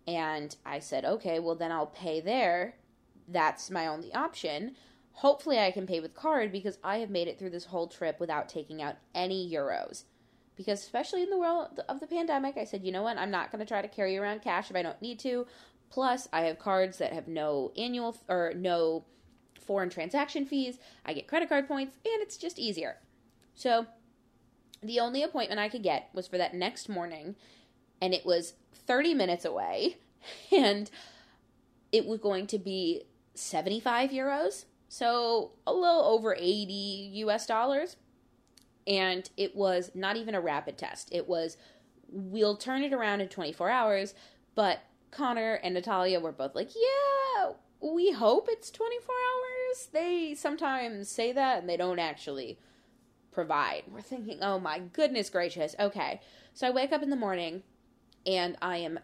And 0.07 0.55
I 0.65 0.79
said, 0.79 1.05
okay, 1.05 1.39
well, 1.39 1.55
then 1.55 1.71
I'll 1.71 1.88
pay 1.88 2.21
there. 2.21 2.75
That's 3.27 3.69
my 3.69 3.88
only 3.88 4.13
option. 4.13 4.75
Hopefully, 5.19 5.59
I 5.59 5.71
can 5.71 5.88
pay 5.88 5.99
with 5.99 6.13
card 6.13 6.51
because 6.51 6.77
I 6.83 6.97
have 6.97 7.09
made 7.09 7.27
it 7.27 7.38
through 7.38 7.49
this 7.49 7.65
whole 7.65 7.88
trip 7.88 8.19
without 8.19 8.49
taking 8.49 8.81
out 8.81 8.95
any 9.13 9.49
euros 9.49 10.03
because 10.59 10.81
especially 10.81 11.23
in 11.23 11.29
the 11.29 11.38
world 11.38 11.79
of 11.88 12.01
the 12.01 12.05
pandemic, 12.05 12.57
I 12.57 12.65
said, 12.65 12.83
you 12.83 12.91
know 12.91 13.01
what, 13.01 13.17
I'm 13.17 13.31
not 13.31 13.49
going 13.49 13.59
to 13.59 13.65
try 13.65 13.81
to 13.81 13.88
carry 13.88 14.17
around 14.17 14.41
cash 14.41 14.69
if 14.69 14.75
I 14.75 14.81
don't 14.81 15.01
need 15.01 15.17
to. 15.19 15.47
Plus, 15.89 16.27
I 16.33 16.41
have 16.41 16.59
cards 16.59 16.97
that 16.97 17.13
have 17.13 17.29
no 17.29 17.71
annual 17.77 18.17
or 18.27 18.51
no 18.53 19.05
foreign 19.65 19.89
transaction 19.89 20.45
fees. 20.45 20.77
I 21.05 21.13
get 21.13 21.29
credit 21.29 21.47
card 21.47 21.65
points, 21.65 21.95
and 22.03 22.21
it's 22.21 22.35
just 22.35 22.59
easier. 22.59 22.97
So, 23.55 23.85
the 24.83 24.99
only 24.99 25.23
appointment 25.23 25.61
I 25.61 25.69
could 25.69 25.81
get 25.81 26.09
was 26.13 26.27
for 26.27 26.38
that 26.38 26.53
next 26.53 26.89
morning, 26.89 27.38
and 28.01 28.13
it 28.13 28.25
was 28.25 28.55
30 28.73 29.13
minutes 29.13 29.45
away, 29.45 29.95
and 30.51 30.91
it 31.93 32.05
was 32.05 32.19
going 32.19 32.47
to 32.47 32.57
be 32.57 33.03
75 33.33 34.09
euros, 34.09 34.65
so 34.89 35.51
a 35.65 35.74
little 35.74 36.03
over 36.03 36.36
80 36.38 37.12
US 37.13 37.46
dollars 37.46 37.96
and 38.89 39.29
it 39.38 39.55
was 39.55 39.91
not 39.93 40.17
even 40.17 40.36
a 40.36 40.41
rapid 40.41 40.77
test. 40.77 41.10
It 41.12 41.27
was 41.27 41.55
we'll 42.12 42.58
turn 42.58 42.81
it 42.81 42.91
around 42.91 43.22
in 43.22 43.29
24 43.29 43.69
hours, 43.69 44.15
but 44.55 44.79
Connor 45.12 45.53
and 45.53 45.75
Natalia 45.75 46.19
were 46.19 46.31
both 46.31 46.55
like, 46.55 46.72
"Yeah, 46.75 47.51
we 47.79 48.12
hope 48.12 48.48
it's 48.50 48.72
24 48.72 49.15
hours." 49.15 49.88
They 49.93 50.34
sometimes 50.36 51.08
say 51.08 51.31
that 51.31 51.60
and 51.60 51.69
they 51.69 51.77
don't 51.77 52.00
actually 52.00 52.60
provide. 53.31 53.84
We're 53.91 54.01
thinking, 54.01 54.39
"Oh 54.41 54.60
my 54.60 54.79
goodness 54.79 55.29
gracious." 55.29 55.75
Okay. 55.79 56.19
So 56.53 56.67
I 56.67 56.72
wake 56.72 56.91
up 56.91 57.03
in 57.03 57.12
the 57.12 57.15
morning 57.15 57.63
and 58.25 58.58
I 58.62 58.77
am 58.77 59.00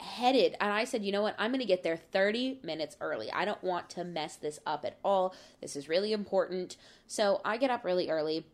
headed 0.00 0.56
and 0.60 0.72
I 0.72 0.84
said, 0.84 1.04
"You 1.04 1.12
know 1.12 1.22
what? 1.22 1.34
I'm 1.38 1.50
going 1.50 1.60
to 1.60 1.66
get 1.66 1.82
there 1.82 1.96
30 1.96 2.60
minutes 2.62 2.96
early. 3.00 3.30
I 3.32 3.44
don't 3.44 3.62
want 3.62 3.90
to 3.90 4.04
mess 4.04 4.36
this 4.36 4.58
up 4.66 4.84
at 4.84 4.98
all. 5.04 5.34
This 5.60 5.76
is 5.76 5.88
really 5.88 6.12
important." 6.12 6.76
So 7.06 7.40
I 7.44 7.56
get 7.56 7.70
up 7.70 7.84
really 7.84 8.10
early 8.10 8.46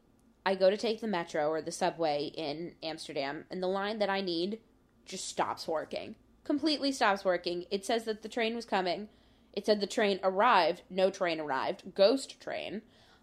I 0.47 0.55
go 0.55 0.71
to 0.71 0.77
take 0.77 1.01
the 1.01 1.07
metro 1.07 1.49
or 1.49 1.63
the 1.63 1.73
subway 1.73 2.31
in 2.35 2.75
Amsterdam, 2.83 3.45
and 3.51 3.63
the 3.63 3.69
line 3.69 3.99
that 3.99 4.11
I 4.11 4.21
need 4.21 4.61
just 5.07 5.27
stops 5.27 5.67
working. 5.67 6.17
Completely 6.45 6.93
stops 6.93 7.25
working. 7.25 7.65
It 7.71 7.85
says 7.87 8.05
that 8.05 8.23
the 8.23 8.29
train 8.29 8.55
was 8.55 8.67
coming. 8.67 9.09
It 9.55 9.65
said 9.65 9.81
the 9.81 9.87
train 9.87 10.21
arrived. 10.23 10.83
No 10.91 11.11
train 11.11 11.41
arrived. 11.41 11.95
Ghost 11.95 12.41
train. 12.41 12.83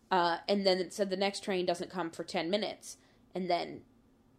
Uh, 0.10 0.38
and 0.48 0.66
then 0.66 0.80
it 0.80 0.94
said 0.94 1.10
the 1.10 1.18
next 1.18 1.44
train 1.44 1.66
doesn't 1.66 1.92
come 1.92 2.10
for 2.10 2.24
10 2.24 2.50
minutes. 2.50 2.98
And 3.36 3.50
then 3.50 3.82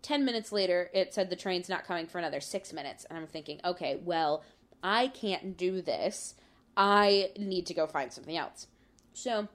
10 0.03 0.25
minutes 0.25 0.53
later, 0.53 0.91
it 0.93 1.15
said 1.15 1.31
the 1.31 1.37
train's 1.37 1.69
not 1.69 1.87
coming 1.87 2.07
for 2.07 2.19
another 2.19 2.41
six 2.41 2.73
minutes. 2.73 3.07
And 3.09 3.19
I'm 3.19 3.27
thinking, 3.27 3.61
okay, 3.65 4.01
well, 4.05 4.43
I 4.83 5.09
can't 5.09 5.57
do 5.57 5.81
this. 5.81 6.35
I 6.77 7.31
need 7.39 7.67
to 7.67 7.75
go 7.75 7.87
find 7.87 8.13
something 8.13 8.37
else. 8.37 8.67
So 9.13 9.49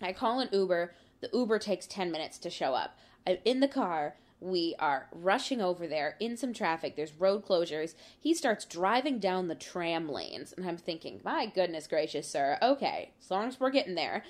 I 0.00 0.12
call 0.12 0.40
an 0.40 0.48
Uber 0.52 0.94
the 1.22 1.30
Uber 1.32 1.58
takes 1.60 1.86
10 1.86 2.10
minutes 2.10 2.36
to 2.38 2.50
show 2.50 2.74
up. 2.74 2.98
I'm 3.26 3.38
in 3.44 3.60
the 3.60 3.68
car. 3.68 4.16
We 4.40 4.74
are 4.80 5.06
rushing 5.12 5.62
over 5.62 5.86
there 5.86 6.16
in 6.18 6.36
some 6.36 6.52
traffic. 6.52 6.96
There's 6.96 7.12
road 7.14 7.46
closures. 7.46 7.94
He 8.18 8.34
starts 8.34 8.64
driving 8.64 9.20
down 9.20 9.46
the 9.46 9.54
tram 9.54 10.08
lanes. 10.08 10.52
And 10.52 10.68
I'm 10.68 10.76
thinking, 10.76 11.20
my 11.24 11.46
goodness 11.46 11.86
gracious, 11.86 12.28
sir. 12.28 12.58
Okay, 12.60 13.12
as 13.22 13.30
long 13.30 13.46
as 13.46 13.60
we're 13.60 13.70
getting 13.70 13.94
there. 13.94 14.24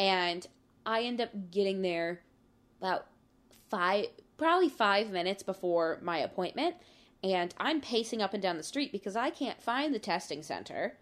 And 0.00 0.44
I 0.84 1.02
end 1.02 1.20
up 1.20 1.30
getting 1.52 1.82
there 1.82 2.22
about 2.80 3.06
five, 3.70 4.06
probably 4.42 4.68
five 4.68 5.10
minutes 5.10 5.44
before 5.44 6.00
my 6.02 6.18
appointment. 6.18 6.74
And 7.22 7.54
I'm 7.58 7.80
pacing 7.80 8.20
up 8.20 8.34
and 8.34 8.42
down 8.42 8.56
the 8.56 8.64
street 8.64 8.90
because 8.90 9.14
I 9.14 9.30
can't 9.30 9.62
find 9.62 9.94
the 9.94 10.00
testing 10.00 10.42
center 10.42 10.98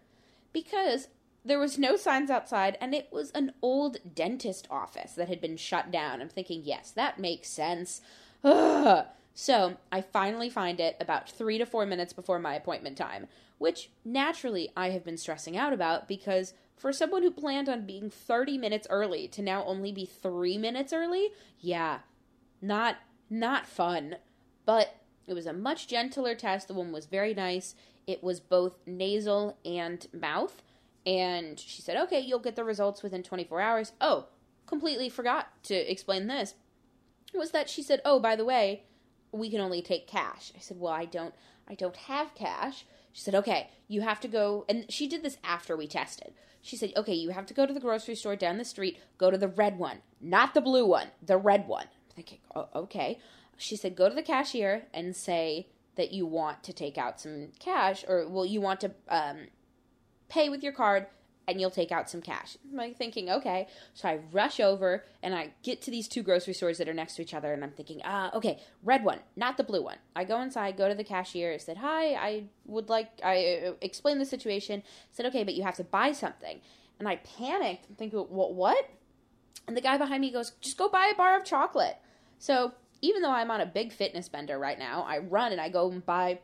because 0.53 1.07
there 1.43 1.57
was 1.57 1.79
no 1.79 1.95
signs 1.95 2.29
outside, 2.29 2.77
and 2.79 2.93
it 2.93 3.07
was 3.11 3.31
an 3.31 3.53
old 3.63 3.97
dentist 4.13 4.67
office 4.69 5.13
that 5.13 5.27
had 5.27 5.41
been 5.41 5.57
shut 5.57 5.89
down. 5.89 6.21
I'm 6.21 6.29
thinking, 6.29 6.61
yes, 6.63 6.91
that 6.91 7.19
makes 7.19 7.49
sense. 7.49 8.01
Ugh. 8.43 9.07
So 9.33 9.77
I 9.91 10.01
finally 10.01 10.51
find 10.51 10.79
it 10.79 10.97
about 10.99 11.27
three 11.27 11.57
to 11.57 11.65
four 11.65 11.87
minutes 11.87 12.13
before 12.13 12.37
my 12.37 12.53
appointment 12.53 12.95
time, 12.95 13.27
which 13.57 13.89
naturally 14.05 14.69
I 14.77 14.91
have 14.91 15.03
been 15.03 15.17
stressing 15.17 15.57
out 15.57 15.73
about 15.73 16.07
because 16.07 16.53
for 16.77 16.93
someone 16.93 17.23
who 17.23 17.31
planned 17.31 17.69
on 17.69 17.87
being 17.87 18.11
30 18.11 18.59
minutes 18.59 18.85
early 18.91 19.27
to 19.29 19.41
now 19.41 19.63
only 19.65 19.91
be 19.91 20.05
three 20.05 20.59
minutes 20.59 20.93
early, 20.93 21.29
yeah, 21.59 21.99
not 22.61 22.97
not 23.31 23.65
fun. 23.65 24.17
But 24.65 24.95
it 25.25 25.33
was 25.33 25.47
a 25.47 25.53
much 25.53 25.87
gentler 25.87 26.35
test. 26.35 26.67
The 26.67 26.75
one 26.75 26.91
was 26.91 27.07
very 27.07 27.33
nice. 27.33 27.73
It 28.05 28.23
was 28.23 28.39
both 28.39 28.77
nasal 28.85 29.57
and 29.65 30.05
mouth 30.13 30.61
and 31.05 31.59
she 31.59 31.81
said, 31.81 31.97
okay, 31.97 32.19
you'll 32.19 32.39
get 32.39 32.55
the 32.55 32.63
results 32.63 33.01
within 33.01 33.23
24 33.23 33.59
hours. 33.59 33.91
Oh, 33.99 34.27
completely 34.67 35.09
forgot 35.09 35.47
to 35.63 35.75
explain 35.75 36.27
this. 36.27 36.55
Was 37.33 37.51
that 37.51 37.69
she 37.69 37.81
said, 37.81 38.01
oh, 38.05 38.19
by 38.19 38.35
the 38.35 38.45
way, 38.45 38.83
we 39.31 39.49
can 39.49 39.61
only 39.61 39.81
take 39.81 40.07
cash. 40.07 40.51
I 40.55 40.59
said, 40.59 40.79
well, 40.79 40.93
I 40.93 41.05
don't, 41.05 41.33
I 41.67 41.75
don't 41.75 41.95
have 41.95 42.35
cash. 42.35 42.85
She 43.13 43.21
said, 43.21 43.35
okay, 43.35 43.69
you 43.87 44.01
have 44.01 44.19
to 44.21 44.27
go. 44.27 44.65
And 44.69 44.85
she 44.89 45.07
did 45.07 45.23
this 45.23 45.37
after 45.43 45.75
we 45.75 45.87
tested. 45.87 46.33
She 46.61 46.75
said, 46.75 46.93
okay, 46.95 47.13
you 47.13 47.29
have 47.29 47.47
to 47.47 47.53
go 47.53 47.65
to 47.65 47.73
the 47.73 47.79
grocery 47.79 48.15
store 48.15 48.35
down 48.35 48.57
the 48.57 48.65
street, 48.65 48.99
go 49.17 49.31
to 49.31 49.37
the 49.37 49.47
red 49.47 49.79
one, 49.79 49.99
not 50.19 50.53
the 50.53 50.61
blue 50.61 50.85
one, 50.85 51.07
the 51.25 51.37
red 51.37 51.67
one. 51.67 51.87
Thinking, 52.21 52.39
oh, 52.55 52.67
okay. 52.75 53.19
She 53.57 53.75
said, 53.75 53.95
go 53.95 54.09
to 54.09 54.15
the 54.15 54.21
cashier 54.23 54.83
and 54.93 55.15
say 55.15 55.67
that 55.95 56.11
you 56.11 56.25
want 56.25 56.63
to 56.63 56.73
take 56.73 56.97
out 56.97 57.19
some 57.19 57.49
cash, 57.59 58.03
or, 58.07 58.27
well, 58.27 58.45
you 58.45 58.61
want 58.61 58.81
to, 58.81 58.91
um, 59.09 59.47
pay 60.29 60.47
with 60.49 60.63
your 60.63 60.71
card 60.71 61.07
and 61.47 61.59
you'll 61.59 61.69
take 61.69 61.91
out 61.91 62.09
some 62.09 62.21
cash. 62.21 62.55
I'm 62.69 62.77
like 62.77 62.97
thinking, 62.97 63.29
okay. 63.29 63.67
So 63.93 64.07
I 64.07 64.19
rush 64.31 64.59
over 64.59 65.03
and 65.21 65.35
I 65.35 65.49
get 65.63 65.81
to 65.81 65.91
these 65.91 66.07
two 66.07 66.23
grocery 66.23 66.53
stores 66.53 66.77
that 66.77 66.87
are 66.87 66.93
next 66.93 67.15
to 67.15 67.21
each 67.21 67.33
other 67.33 67.51
and 67.51 67.63
I'm 67.63 67.71
thinking, 67.71 68.01
ah, 68.05 68.31
uh, 68.31 68.37
okay, 68.37 68.59
red 68.83 69.03
one, 69.03 69.19
not 69.35 69.57
the 69.57 69.63
blue 69.63 69.83
one. 69.83 69.97
I 70.15 70.23
go 70.23 70.39
inside, 70.41 70.77
go 70.77 70.87
to 70.87 70.95
the 70.95 71.03
cashier, 71.03 71.59
said, 71.59 71.77
hi, 71.77 72.13
I 72.13 72.43
would 72.65 72.87
like, 72.87 73.09
I 73.23 73.63
uh, 73.67 73.73
explained 73.81 74.21
the 74.21 74.25
situation, 74.25 74.83
said, 75.11 75.25
okay, 75.25 75.43
but 75.43 75.55
you 75.55 75.63
have 75.63 75.75
to 75.75 75.83
buy 75.83 76.13
something. 76.13 76.61
And 76.99 77.07
I 77.09 77.17
panicked 77.17 77.87
thinking, 77.97 78.19
what, 78.19 78.53
what? 78.53 78.89
And 79.67 79.75
the 79.75 79.81
guy 79.81 79.97
behind 79.97 80.21
me 80.21 80.31
goes, 80.31 80.51
just 80.61 80.77
go 80.77 80.87
buy 80.87 81.11
a 81.11 81.17
bar 81.17 81.37
of 81.37 81.43
chocolate. 81.43 81.97
So 82.41 82.73
even 83.03 83.21
though 83.21 83.31
I'm 83.31 83.51
on 83.51 83.61
a 83.61 83.67
big 83.67 83.93
fitness 83.93 84.27
bender 84.27 84.57
right 84.57 84.79
now, 84.79 85.03
I 85.07 85.19
run 85.19 85.51
and 85.51 85.61
I 85.61 85.69
go 85.69 85.91
and 85.91 86.03
buy 86.03 86.39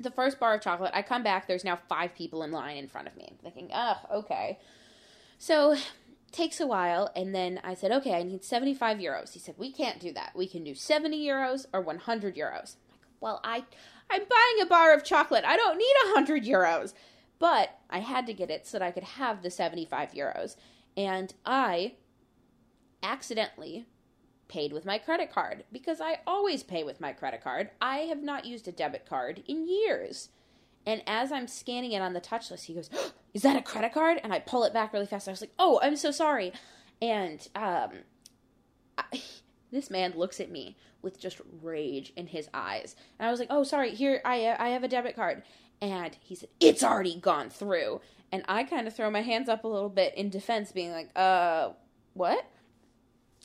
the 0.00 0.10
first 0.10 0.40
bar 0.40 0.54
of 0.54 0.62
chocolate. 0.62 0.90
I 0.94 1.02
come 1.02 1.22
back, 1.22 1.46
there's 1.46 1.62
now 1.62 1.78
five 1.88 2.12
people 2.12 2.42
in 2.42 2.50
line 2.50 2.76
in 2.76 2.88
front 2.88 3.06
of 3.06 3.16
me. 3.16 3.32
Thinking, 3.40 3.70
oh, 3.72 3.98
okay. 4.12 4.58
So 5.38 5.76
takes 6.32 6.58
a 6.58 6.66
while, 6.66 7.12
and 7.14 7.32
then 7.32 7.60
I 7.62 7.74
said, 7.74 7.92
okay, 7.92 8.14
I 8.14 8.24
need 8.24 8.42
75 8.42 8.98
euros. 8.98 9.32
He 9.32 9.38
said, 9.38 9.54
we 9.58 9.70
can't 9.70 10.00
do 10.00 10.12
that. 10.12 10.32
We 10.34 10.48
can 10.48 10.64
do 10.64 10.74
70 10.74 11.24
euros 11.24 11.66
or 11.72 11.82
100 11.82 12.34
euros. 12.34 12.76
I'm 12.90 12.90
like, 12.90 13.00
well, 13.20 13.40
I, 13.44 13.64
I'm 14.10 14.22
buying 14.28 14.62
a 14.62 14.66
bar 14.66 14.92
of 14.92 15.04
chocolate. 15.04 15.44
I 15.44 15.56
don't 15.56 15.78
need 15.78 15.94
hundred 16.14 16.42
euros. 16.42 16.94
But 17.38 17.78
I 17.88 18.00
had 18.00 18.26
to 18.26 18.34
get 18.34 18.50
it 18.50 18.66
so 18.66 18.78
that 18.78 18.84
I 18.84 18.90
could 18.90 19.04
have 19.04 19.42
the 19.42 19.50
75 19.50 20.14
euros. 20.14 20.56
And 20.96 21.32
I 21.46 21.94
accidentally 23.04 23.86
paid 24.52 24.72
with 24.72 24.84
my 24.84 24.98
credit 24.98 25.32
card 25.32 25.64
because 25.72 26.00
I 26.00 26.18
always 26.26 26.62
pay 26.62 26.84
with 26.84 27.00
my 27.00 27.12
credit 27.12 27.42
card. 27.42 27.70
I 27.80 27.98
have 28.00 28.22
not 28.22 28.44
used 28.44 28.68
a 28.68 28.72
debit 28.72 29.06
card 29.08 29.42
in 29.46 29.66
years. 29.66 30.28
And 30.84 31.02
as 31.06 31.32
I'm 31.32 31.48
scanning 31.48 31.92
it 31.92 32.02
on 32.02 32.12
the 32.12 32.20
touch 32.20 32.50
list, 32.50 32.66
he 32.66 32.74
goes, 32.74 32.90
oh, 32.94 33.12
Is 33.32 33.42
that 33.42 33.56
a 33.56 33.62
credit 33.62 33.94
card? 33.94 34.20
And 34.22 34.32
I 34.32 34.40
pull 34.40 34.64
it 34.64 34.74
back 34.74 34.92
really 34.92 35.06
fast. 35.06 35.26
I 35.26 35.30
was 35.30 35.40
like, 35.40 35.54
Oh, 35.58 35.80
I'm 35.82 35.96
so 35.96 36.10
sorry. 36.10 36.52
And 37.00 37.48
um, 37.56 37.90
I, 38.98 39.22
this 39.72 39.90
man 39.90 40.12
looks 40.16 40.38
at 40.38 40.50
me 40.50 40.76
with 41.00 41.18
just 41.18 41.40
rage 41.62 42.12
in 42.14 42.26
his 42.28 42.48
eyes. 42.52 42.94
And 43.18 43.26
I 43.26 43.30
was 43.30 43.40
like, 43.40 43.48
"Oh, 43.50 43.64
sorry. 43.64 43.92
Here, 43.92 44.20
I 44.24 44.54
I 44.58 44.68
have 44.68 44.84
a 44.84 44.88
debit 44.88 45.16
card." 45.16 45.42
And 45.80 46.16
he 46.20 46.36
said, 46.36 46.50
"It's 46.60 46.84
already 46.84 47.18
gone 47.18 47.50
through." 47.50 48.00
And 48.30 48.44
I 48.48 48.62
kind 48.62 48.86
of 48.86 48.94
throw 48.94 49.10
my 49.10 49.22
hands 49.22 49.48
up 49.48 49.64
a 49.64 49.68
little 49.68 49.88
bit 49.88 50.14
in 50.14 50.30
defense, 50.30 50.70
being 50.70 50.92
like, 50.92 51.10
"Uh, 51.16 51.70
what?" 52.14 52.46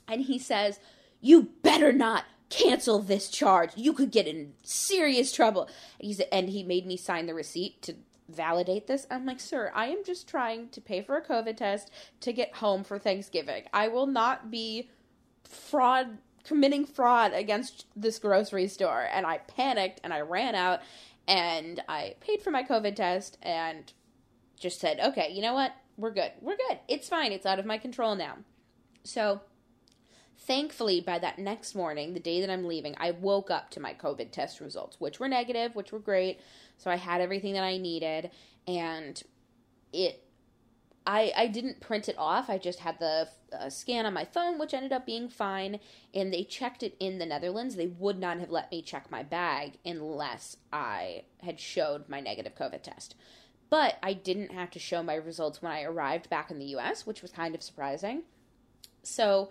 And 0.08 0.22
he 0.22 0.40
says, 0.40 0.80
"You 1.22 1.50
better 1.62 1.92
not 1.92 2.26
cancel 2.50 3.00
this 3.00 3.30
charge. 3.30 3.72
You 3.76 3.94
could 3.94 4.12
get 4.12 4.28
in 4.28 4.54
serious 4.64 5.32
trouble." 5.32 5.64
And 6.00 6.08
he 6.08 6.14
said, 6.14 6.28
and 6.32 6.50
he 6.50 6.64
made 6.64 6.86
me 6.86 6.98
sign 6.98 7.26
the 7.26 7.34
receipt 7.34 7.82
to 7.84 7.96
validate 8.30 8.88
this. 8.88 9.08
I'm 9.10 9.26
like, 9.26 9.40
sir, 9.40 9.72
I 9.74 9.88
am 9.88 10.04
just 10.04 10.28
trying 10.28 10.70
to 10.70 10.82
pay 10.82 11.02
for 11.02 11.16
a 11.18 11.26
COVID 11.26 11.58
test 11.58 11.90
to 12.22 12.34
get 12.34 12.56
home 12.56 12.84
for 12.84 13.00
Thanksgiving. 13.00 13.64
I 13.74 13.88
will 13.88 14.08
not 14.08 14.52
be 14.52 14.90
fraud 15.44 16.18
committing 16.44 16.86
fraud 16.86 17.34
against 17.34 17.86
this 17.94 18.20
grocery 18.20 18.68
store 18.68 19.06
and 19.12 19.26
I 19.26 19.40
panicked 19.40 20.00
and 20.04 20.14
I 20.14 20.22
ran 20.22 20.56
out 20.56 20.80
and 21.28 21.84
I 21.90 22.16
paid 22.22 22.42
for 22.42 22.52
my 22.52 22.64
COVID 22.64 22.96
test 22.96 23.38
and 23.42 23.92
just 24.58 24.80
said, 24.80 25.00
"Okay, 25.00 25.30
you 25.32 25.42
know 25.42 25.54
what? 25.54 25.74
We're 25.98 26.12
good. 26.12 26.32
We're 26.42 26.56
good. 26.56 26.80
It's 26.88 27.10
fine. 27.10 27.34
It's 27.34 27.46
out 27.46 27.60
of 27.60 27.66
my 27.66 27.78
control 27.78 28.16
now." 28.16 28.38
So, 29.04 29.42
thankfully 30.48 31.02
by 31.02 31.20
that 31.20 31.38
next 31.38 31.76
morning, 31.76 32.14
the 32.14 32.20
day 32.20 32.40
that 32.42 32.50
I'm 32.50 32.66
leaving, 32.66 32.96
I 32.98 33.12
woke 33.12 33.52
up 33.52 33.70
to 33.72 33.80
my 33.80 33.94
COVID 33.94 34.32
test 34.32 34.62
results, 34.62 35.00
which 35.00 35.20
were 35.20 35.28
negative, 35.28 35.76
which 35.76 35.92
were 35.92 36.00
great. 36.00 36.40
So 36.78 36.90
I 36.90 36.96
had 36.96 37.22
everything 37.22 37.54
that 37.54 37.64
I 37.64 37.78
needed 37.78 38.32
and 38.66 39.22
it 39.94 40.24
I, 41.08 41.32
I 41.38 41.48
didn't 41.48 41.80
print 41.80 42.10
it 42.10 42.18
off. 42.18 42.50
I 42.50 42.58
just 42.58 42.80
had 42.80 43.00
the 43.00 43.30
uh, 43.58 43.70
scan 43.70 44.06
on 44.06 44.14
my 44.14 44.26
phone, 44.26 44.60
which 44.60 44.74
ended 44.74 44.92
up 44.92 45.06
being 45.06 45.30
fine. 45.30 45.80
And 46.14 46.34
they 46.34 46.44
checked 46.44 46.84
it 46.84 46.98
in 47.00 47.18
the 47.18 47.26
Netherlands. 47.26 47.78
They 47.78 47.88
would 47.88 48.20
not 48.20 48.42
have 48.42 48.50
let 48.50 48.70
me 48.70 48.82
check 48.82 49.10
my 49.10 49.24
bag 49.24 49.78
unless 49.86 50.58
I 50.74 51.24
had 51.42 51.62
showed 51.62 52.10
my 52.10 52.20
negative 52.20 52.56
COVID 52.56 52.84
test. 52.84 53.16
But 53.70 53.96
I 54.04 54.12
didn't 54.12 54.52
have 54.52 54.70
to 54.72 54.80
show 54.80 55.02
my 55.02 55.16
results 55.16 55.62
when 55.62 55.72
I 55.72 55.84
arrived 55.84 56.30
back 56.30 56.52
in 56.52 56.60
the 56.60 56.76
US, 56.76 57.06
which 57.06 57.22
was 57.22 57.32
kind 57.32 57.56
of 57.56 57.64
surprising. 57.64 58.24
So, 59.02 59.50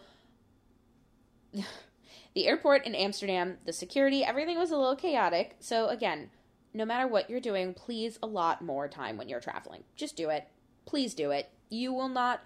the 2.34 2.46
airport 2.46 2.86
in 2.86 2.94
Amsterdam, 2.94 3.58
the 3.64 3.72
security, 3.72 4.24
everything 4.24 4.58
was 4.58 4.70
a 4.70 4.76
little 4.76 4.96
chaotic. 4.96 5.56
So, 5.60 5.88
again, 5.88 6.30
no 6.74 6.84
matter 6.84 7.06
what 7.06 7.30
you're 7.30 7.40
doing, 7.40 7.74
please 7.74 8.18
allot 8.22 8.62
more 8.62 8.88
time 8.88 9.16
when 9.16 9.28
you're 9.28 9.40
traveling. 9.40 9.84
Just 9.96 10.16
do 10.16 10.30
it 10.30 10.48
please 10.86 11.12
do 11.12 11.32
it. 11.32 11.50
You 11.68 11.92
will 11.92 12.08
not, 12.08 12.40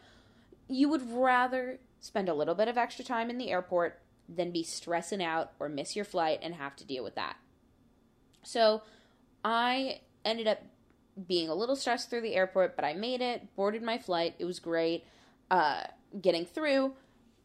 you 0.67 0.89
would 0.89 1.13
rather 1.13 1.79
spend 2.01 2.29
a 2.29 2.35
little 2.35 2.55
bit 2.55 2.67
of 2.67 2.77
extra 2.77 3.05
time 3.05 3.31
in 3.31 3.39
the 3.39 3.51
airport 3.51 4.01
than 4.29 4.51
be 4.51 4.63
stressing 4.63 5.23
out 5.23 5.53
or 5.61 5.69
miss 5.69 5.95
your 5.95 6.05
flight 6.05 6.41
and 6.43 6.55
have 6.55 6.75
to 6.77 6.85
deal 6.85 7.05
with 7.05 7.15
that. 7.15 7.37
So 8.43 8.83
I 9.45 10.01
ended 10.25 10.47
up 10.47 10.63
being 11.29 11.51
a 11.51 11.55
little 11.55 11.77
stressed 11.77 12.09
through 12.09 12.23
the 12.23 12.35
airport, 12.35 12.75
but 12.75 12.85
I 12.85 12.95
made 12.95 13.21
it, 13.21 13.55
boarded 13.55 13.83
my 13.83 13.99
flight. 13.99 14.35
It 14.39 14.47
was 14.47 14.59
great. 14.59 15.05
Uh, 15.51 15.83
getting 16.21 16.47
through. 16.47 16.95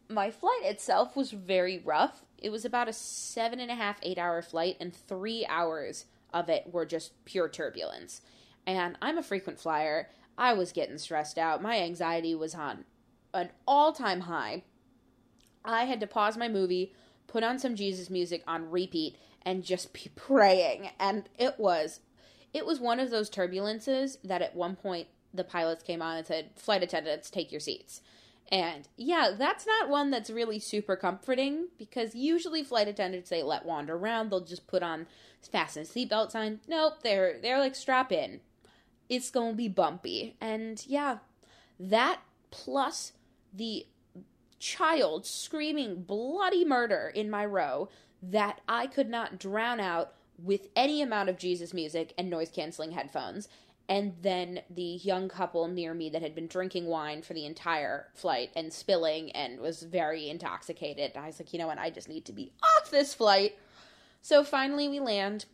My 0.07 0.29
flight 0.29 0.61
itself 0.63 1.15
was 1.15 1.31
very 1.31 1.79
rough. 1.79 2.23
It 2.37 2.51
was 2.51 2.65
about 2.65 2.87
a 2.87 2.93
seven 2.93 3.59
and 3.59 3.71
a 3.71 3.75
half, 3.75 3.99
eight 4.03 4.17
hour 4.17 4.41
flight, 4.41 4.77
and 4.79 4.93
three 4.93 5.45
hours 5.47 6.05
of 6.33 6.49
it 6.49 6.71
were 6.71 6.85
just 6.85 7.13
pure 7.25 7.49
turbulence. 7.49 8.21
And 8.67 8.97
I'm 9.01 9.17
a 9.17 9.23
frequent 9.23 9.59
flyer. 9.59 10.09
I 10.37 10.53
was 10.53 10.71
getting 10.71 10.97
stressed 10.97 11.37
out. 11.37 11.61
My 11.61 11.79
anxiety 11.79 12.35
was 12.35 12.53
on 12.53 12.85
an 13.33 13.49
all 13.67 13.93
time 13.93 14.21
high. 14.21 14.63
I 15.63 15.85
had 15.85 15.99
to 16.01 16.07
pause 16.07 16.37
my 16.37 16.47
movie, 16.47 16.93
put 17.27 17.43
on 17.43 17.57
some 17.57 17.75
Jesus 17.75 18.09
music 18.09 18.43
on 18.47 18.69
repeat, 18.69 19.17
and 19.41 19.63
just 19.63 19.93
be 19.93 20.11
praying. 20.15 20.89
And 20.99 21.29
it 21.37 21.59
was, 21.59 22.01
it 22.53 22.65
was 22.65 22.79
one 22.79 22.99
of 22.99 23.09
those 23.09 23.29
turbulences 23.29 24.17
that 24.23 24.41
at 24.41 24.55
one 24.55 24.75
point 24.75 25.07
the 25.33 25.43
pilots 25.43 25.83
came 25.83 26.01
on 26.01 26.17
and 26.17 26.25
said, 26.27 26.51
"Flight 26.55 26.83
attendants, 26.83 27.29
take 27.29 27.51
your 27.51 27.59
seats." 27.59 28.01
And 28.49 28.87
yeah, 28.95 29.31
that's 29.37 29.65
not 29.65 29.89
one 29.89 30.11
that's 30.11 30.29
really 30.29 30.59
super 30.59 30.95
comforting 30.95 31.69
because 31.79 32.13
usually 32.13 32.63
flight 32.63 32.87
attendants 32.87 33.29
they 33.29 33.41
let 33.41 33.65
wander 33.65 33.95
around. 33.95 34.29
They'll 34.29 34.45
just 34.45 34.67
put 34.67 34.83
on 34.83 35.07
fasten 35.51 35.83
seatbelt 35.83 36.31
sign. 36.31 36.59
Nope, 36.67 37.01
they're 37.03 37.39
they're 37.41 37.59
like 37.59 37.75
strap 37.75 38.11
in 38.11 38.39
it's 39.09 39.31
going 39.31 39.51
to 39.51 39.57
be 39.57 39.67
bumpy. 39.67 40.35
And 40.41 40.83
yeah, 40.87 41.17
that 41.79 42.21
plus 42.51 43.13
the 43.53 43.85
child 44.59 45.25
screaming 45.25 46.03
bloody 46.03 46.65
murder 46.65 47.11
in 47.13 47.29
my 47.29 47.45
row 47.45 47.89
that 48.21 48.61
I 48.67 48.87
could 48.87 49.09
not 49.09 49.37
drown 49.37 49.79
out 49.79 50.13
with 50.37 50.67
any 50.75 51.01
amount 51.01 51.29
of 51.29 51.37
Jesus 51.37 51.73
music 51.73 52.13
and 52.17 52.29
noise 52.29 52.49
canceling 52.49 52.91
headphones. 52.91 53.47
And 53.87 54.13
then 54.21 54.61
the 54.69 54.81
young 54.81 55.29
couple 55.29 55.67
near 55.67 55.93
me 55.93 56.09
that 56.09 56.23
had 56.23 56.33
been 56.33 56.47
drinking 56.47 56.87
wine 56.87 57.21
for 57.21 57.33
the 57.33 57.45
entire 57.45 58.07
flight 58.15 58.51
and 58.55 58.73
spilling 58.73 59.31
and 59.31 59.59
was 59.59 59.83
very 59.83 60.27
intoxicated. 60.29 61.15
I 61.15 61.27
was 61.27 61.39
like, 61.39 61.53
you 61.53 61.59
know 61.59 61.67
what? 61.67 61.77
I 61.77 61.91
just 61.91 62.09
need 62.09 62.25
to 62.25 62.33
be 62.33 62.51
off 62.63 62.89
this 62.89 63.13
flight. 63.13 63.59
So 64.21 64.43
finally, 64.43 64.89
we 64.89 64.99
land 64.99 65.45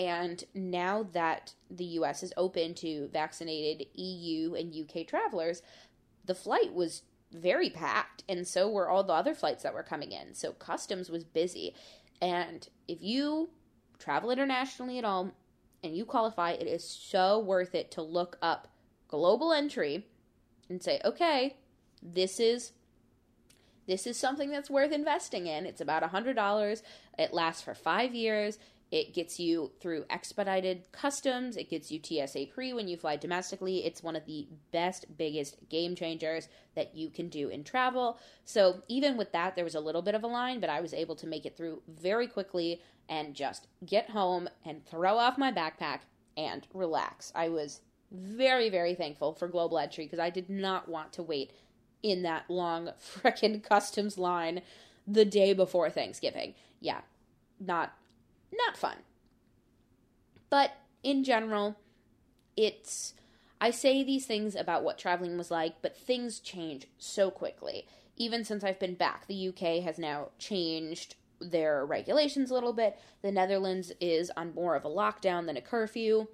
and 0.00 0.42
now 0.54 1.06
that 1.12 1.52
the 1.70 1.84
US 1.84 2.22
is 2.22 2.32
open 2.36 2.74
to 2.76 3.08
vaccinated 3.08 3.86
EU 3.94 4.54
and 4.54 4.74
UK 4.74 5.06
travelers, 5.06 5.60
the 6.24 6.34
flight 6.34 6.72
was 6.72 7.02
very 7.32 7.68
packed, 7.68 8.24
and 8.28 8.48
so 8.48 8.68
were 8.70 8.88
all 8.88 9.04
the 9.04 9.12
other 9.12 9.34
flights 9.34 9.62
that 9.62 9.74
were 9.74 9.82
coming 9.82 10.10
in. 10.10 10.34
So 10.34 10.52
customs 10.52 11.10
was 11.10 11.24
busy. 11.24 11.74
And 12.22 12.66
if 12.88 13.02
you 13.02 13.50
travel 13.98 14.30
internationally 14.30 14.98
at 14.98 15.04
all 15.04 15.32
and 15.82 15.96
you 15.96 16.04
qualify, 16.04 16.52
it 16.52 16.66
is 16.66 16.84
so 16.84 17.38
worth 17.38 17.74
it 17.74 17.90
to 17.92 18.02
look 18.02 18.38
up 18.42 18.68
global 19.08 19.52
entry 19.52 20.06
and 20.68 20.82
say, 20.82 21.00
okay, 21.04 21.56
this 22.02 22.40
is 22.40 22.72
this 23.86 24.06
is 24.06 24.16
something 24.16 24.50
that's 24.50 24.70
worth 24.70 24.92
investing 24.92 25.48
in. 25.48 25.66
It's 25.66 25.80
about 25.80 26.04
a 26.04 26.08
$100. 26.08 26.82
It 27.18 27.32
lasts 27.32 27.62
for 27.62 27.74
5 27.74 28.14
years. 28.14 28.58
It 28.92 29.14
gets 29.14 29.38
you 29.38 29.72
through 29.80 30.04
expedited 30.10 30.90
customs. 30.92 31.56
It 31.56 31.70
gets 31.70 31.90
you 31.90 32.00
TSA 32.02 32.46
pre 32.52 32.72
when 32.72 32.88
you 32.88 32.96
fly 32.96 33.16
domestically. 33.16 33.84
It's 33.84 34.02
one 34.02 34.16
of 34.16 34.26
the 34.26 34.48
best, 34.72 35.06
biggest 35.16 35.56
game 35.68 35.94
changers 35.94 36.48
that 36.74 36.96
you 36.96 37.08
can 37.08 37.28
do 37.28 37.48
in 37.48 37.62
travel. 37.62 38.18
So, 38.44 38.82
even 38.88 39.16
with 39.16 39.30
that, 39.32 39.54
there 39.54 39.64
was 39.64 39.76
a 39.76 39.80
little 39.80 40.02
bit 40.02 40.16
of 40.16 40.24
a 40.24 40.28
line, 40.28 40.60
but 40.60 40.70
I 40.70 40.80
was 40.80 40.92
able 40.92 41.14
to 41.16 41.26
make 41.26 41.46
it 41.46 41.56
through 41.56 41.82
very 41.88 42.26
quickly 42.26 42.80
and 43.10 43.34
just 43.34 43.66
get 43.84 44.10
home 44.10 44.48
and 44.64 44.86
throw 44.86 45.18
off 45.18 45.36
my 45.36 45.52
backpack 45.52 46.02
and 46.36 46.66
relax. 46.72 47.32
I 47.34 47.48
was 47.48 47.80
very, 48.12 48.70
very 48.70 48.94
thankful 48.94 49.34
for 49.34 49.48
Global 49.48 49.78
Entry 49.78 50.04
because 50.04 50.20
I 50.20 50.30
did 50.30 50.48
not 50.48 50.88
want 50.88 51.12
to 51.14 51.22
wait 51.22 51.50
in 52.02 52.22
that 52.22 52.48
long 52.48 52.90
frickin' 53.02 53.62
customs 53.62 54.16
line 54.16 54.62
the 55.06 55.24
day 55.24 55.52
before 55.52 55.90
Thanksgiving. 55.90 56.54
Yeah, 56.78 57.00
not 57.58 57.92
not 58.52 58.76
fun. 58.76 58.98
But 60.48 60.72
in 61.02 61.24
general, 61.24 61.76
it's. 62.56 63.14
I 63.62 63.70
say 63.70 64.02
these 64.02 64.24
things 64.24 64.56
about 64.56 64.84
what 64.84 64.96
traveling 64.96 65.36
was 65.36 65.50
like, 65.50 65.82
but 65.82 65.94
things 65.96 66.40
change 66.40 66.86
so 66.96 67.30
quickly. 67.30 67.86
Even 68.16 68.42
since 68.42 68.64
I've 68.64 68.78
been 68.78 68.94
back, 68.94 69.26
the 69.26 69.48
UK 69.48 69.82
has 69.84 69.98
now 69.98 70.28
changed 70.38 71.14
their 71.40 71.84
regulations 71.86 72.50
a 72.50 72.54
little 72.54 72.72
bit. 72.72 72.98
The 73.22 73.32
Netherlands 73.32 73.92
is 74.00 74.30
on 74.36 74.54
more 74.54 74.76
of 74.76 74.84
a 74.84 74.88
lockdown 74.88 75.46
than 75.46 75.56
a 75.56 75.62
curfew 75.62 76.26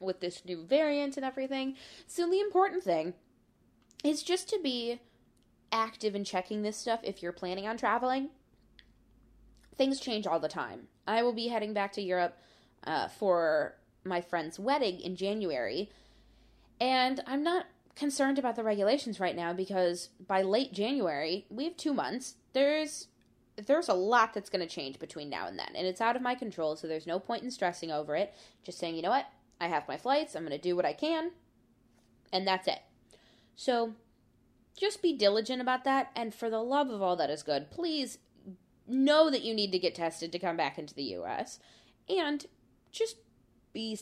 with 0.00 0.20
this 0.20 0.44
new 0.44 0.64
variant 0.64 1.16
and 1.16 1.24
everything. 1.24 1.76
So 2.06 2.28
the 2.28 2.40
important 2.40 2.82
thing 2.82 3.14
is 4.04 4.22
just 4.22 4.48
to 4.50 4.60
be 4.62 5.00
active 5.72 6.14
in 6.14 6.24
checking 6.24 6.62
this 6.62 6.76
stuff 6.76 7.00
if 7.02 7.22
you're 7.22 7.32
planning 7.32 7.66
on 7.66 7.76
traveling. 7.76 8.30
Things 9.76 10.00
change 10.00 10.26
all 10.26 10.40
the 10.40 10.48
time. 10.48 10.88
I 11.06 11.22
will 11.22 11.32
be 11.32 11.48
heading 11.48 11.74
back 11.74 11.92
to 11.92 12.02
Europe 12.02 12.38
uh, 12.86 13.08
for 13.08 13.76
my 14.04 14.20
friend's 14.20 14.58
wedding 14.58 15.00
in 15.00 15.16
January. 15.16 15.90
And 16.80 17.22
I'm 17.26 17.42
not 17.42 17.66
concerned 17.94 18.38
about 18.38 18.56
the 18.56 18.62
regulations 18.62 19.18
right 19.18 19.34
now 19.34 19.52
because 19.52 20.10
by 20.26 20.42
late 20.42 20.72
January, 20.72 21.46
we 21.50 21.64
have 21.64 21.76
two 21.76 21.94
months. 21.94 22.36
There's 22.52 23.08
there's 23.56 23.88
a 23.88 23.94
lot 23.94 24.34
that's 24.34 24.50
going 24.50 24.66
to 24.66 24.74
change 24.74 24.98
between 24.98 25.30
now 25.30 25.46
and 25.46 25.58
then, 25.58 25.70
and 25.74 25.86
it's 25.86 26.00
out 26.00 26.16
of 26.16 26.22
my 26.22 26.34
control, 26.34 26.76
so 26.76 26.86
there's 26.86 27.06
no 27.06 27.18
point 27.18 27.42
in 27.42 27.50
stressing 27.50 27.90
over 27.90 28.14
it. 28.14 28.34
Just 28.62 28.78
saying, 28.78 28.94
you 28.94 29.02
know 29.02 29.10
what? 29.10 29.26
I 29.60 29.68
have 29.68 29.88
my 29.88 29.96
flights, 29.96 30.34
I'm 30.34 30.44
going 30.44 30.52
to 30.52 30.58
do 30.58 30.76
what 30.76 30.84
I 30.84 30.92
can, 30.92 31.30
and 32.32 32.46
that's 32.46 32.68
it. 32.68 32.80
So 33.54 33.94
just 34.76 35.00
be 35.00 35.16
diligent 35.16 35.62
about 35.62 35.84
that, 35.84 36.10
and 36.14 36.34
for 36.34 36.50
the 36.50 36.62
love 36.62 36.90
of 36.90 37.00
all 37.00 37.16
that 37.16 37.30
is 37.30 37.42
good, 37.42 37.70
please 37.70 38.18
know 38.86 39.30
that 39.30 39.42
you 39.42 39.54
need 39.54 39.72
to 39.72 39.78
get 39.78 39.94
tested 39.94 40.30
to 40.32 40.38
come 40.38 40.56
back 40.56 40.78
into 40.78 40.94
the 40.94 41.14
US, 41.14 41.58
and 42.08 42.46
just 42.92 43.16
be 43.72 43.98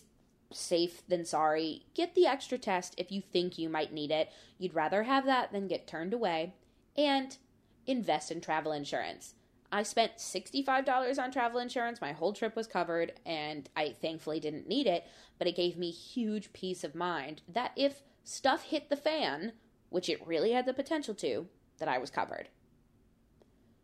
safe 0.53 1.07
than 1.09 1.25
sorry. 1.25 1.87
Get 1.95 2.15
the 2.15 2.27
extra 2.27 2.59
test 2.59 2.95
if 2.97 3.11
you 3.11 3.21
think 3.21 3.59
you 3.59 3.69
might 3.69 3.93
need 3.93 4.11
it. 4.11 4.31
You'd 4.59 4.75
rather 4.75 5.05
have 5.05 5.25
that 5.27 5.53
than 5.53 5.69
get 5.69 5.87
turned 5.87 6.13
away. 6.13 6.55
And 6.97 7.37
invest 7.87 8.31
in 8.31 8.41
travel 8.41 8.73
insurance. 8.73 9.35
I 9.75 9.83
spent 9.83 10.19
$65 10.19 11.19
on 11.19 11.33
travel 11.33 11.59
insurance. 11.59 12.01
My 12.01 12.13
whole 12.13 12.33
trip 12.33 12.55
was 12.55 12.69
covered, 12.69 13.15
and 13.27 13.69
I 13.77 13.97
thankfully 14.01 14.39
didn't 14.39 14.69
need 14.69 14.87
it, 14.87 15.05
but 15.37 15.49
it 15.49 15.57
gave 15.57 15.77
me 15.77 15.91
huge 15.91 16.53
peace 16.53 16.85
of 16.85 16.95
mind 16.95 17.43
that 17.49 17.73
if 17.75 18.05
stuff 18.23 18.63
hit 18.63 18.89
the 18.89 18.97
fan, 18.97 19.51
which 19.91 20.09
it 20.09 20.25
really 20.25 20.53
had 20.53 20.65
the 20.65 20.73
potential 20.75 21.13
to, 21.17 21.49
that 21.79 21.89
I 21.89 21.99
was 21.99 22.09
covered. 22.09 22.51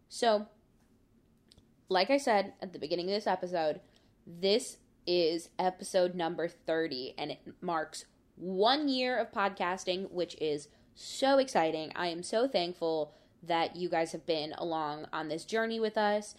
So, 0.08 0.46
like 1.88 2.08
I 2.08 2.18
said 2.18 2.52
at 2.62 2.72
the 2.72 2.78
beginning 2.78 3.06
of 3.06 3.16
this 3.16 3.26
episode, 3.26 3.80
this 4.24 4.76
is 5.08 5.48
episode 5.58 6.14
number 6.14 6.46
30, 6.46 7.16
and 7.18 7.32
it 7.32 7.40
marks 7.60 8.04
one 8.36 8.88
year 8.88 9.18
of 9.18 9.32
podcasting, 9.32 10.08
which 10.12 10.36
is 10.40 10.68
so 10.94 11.38
exciting. 11.38 11.90
I 11.96 12.06
am 12.06 12.22
so 12.22 12.46
thankful 12.46 13.12
that 13.42 13.76
you 13.76 13.88
guys 13.88 14.12
have 14.12 14.26
been 14.26 14.52
along 14.58 15.06
on 15.12 15.28
this 15.28 15.44
journey 15.44 15.80
with 15.80 15.96
us. 15.96 16.34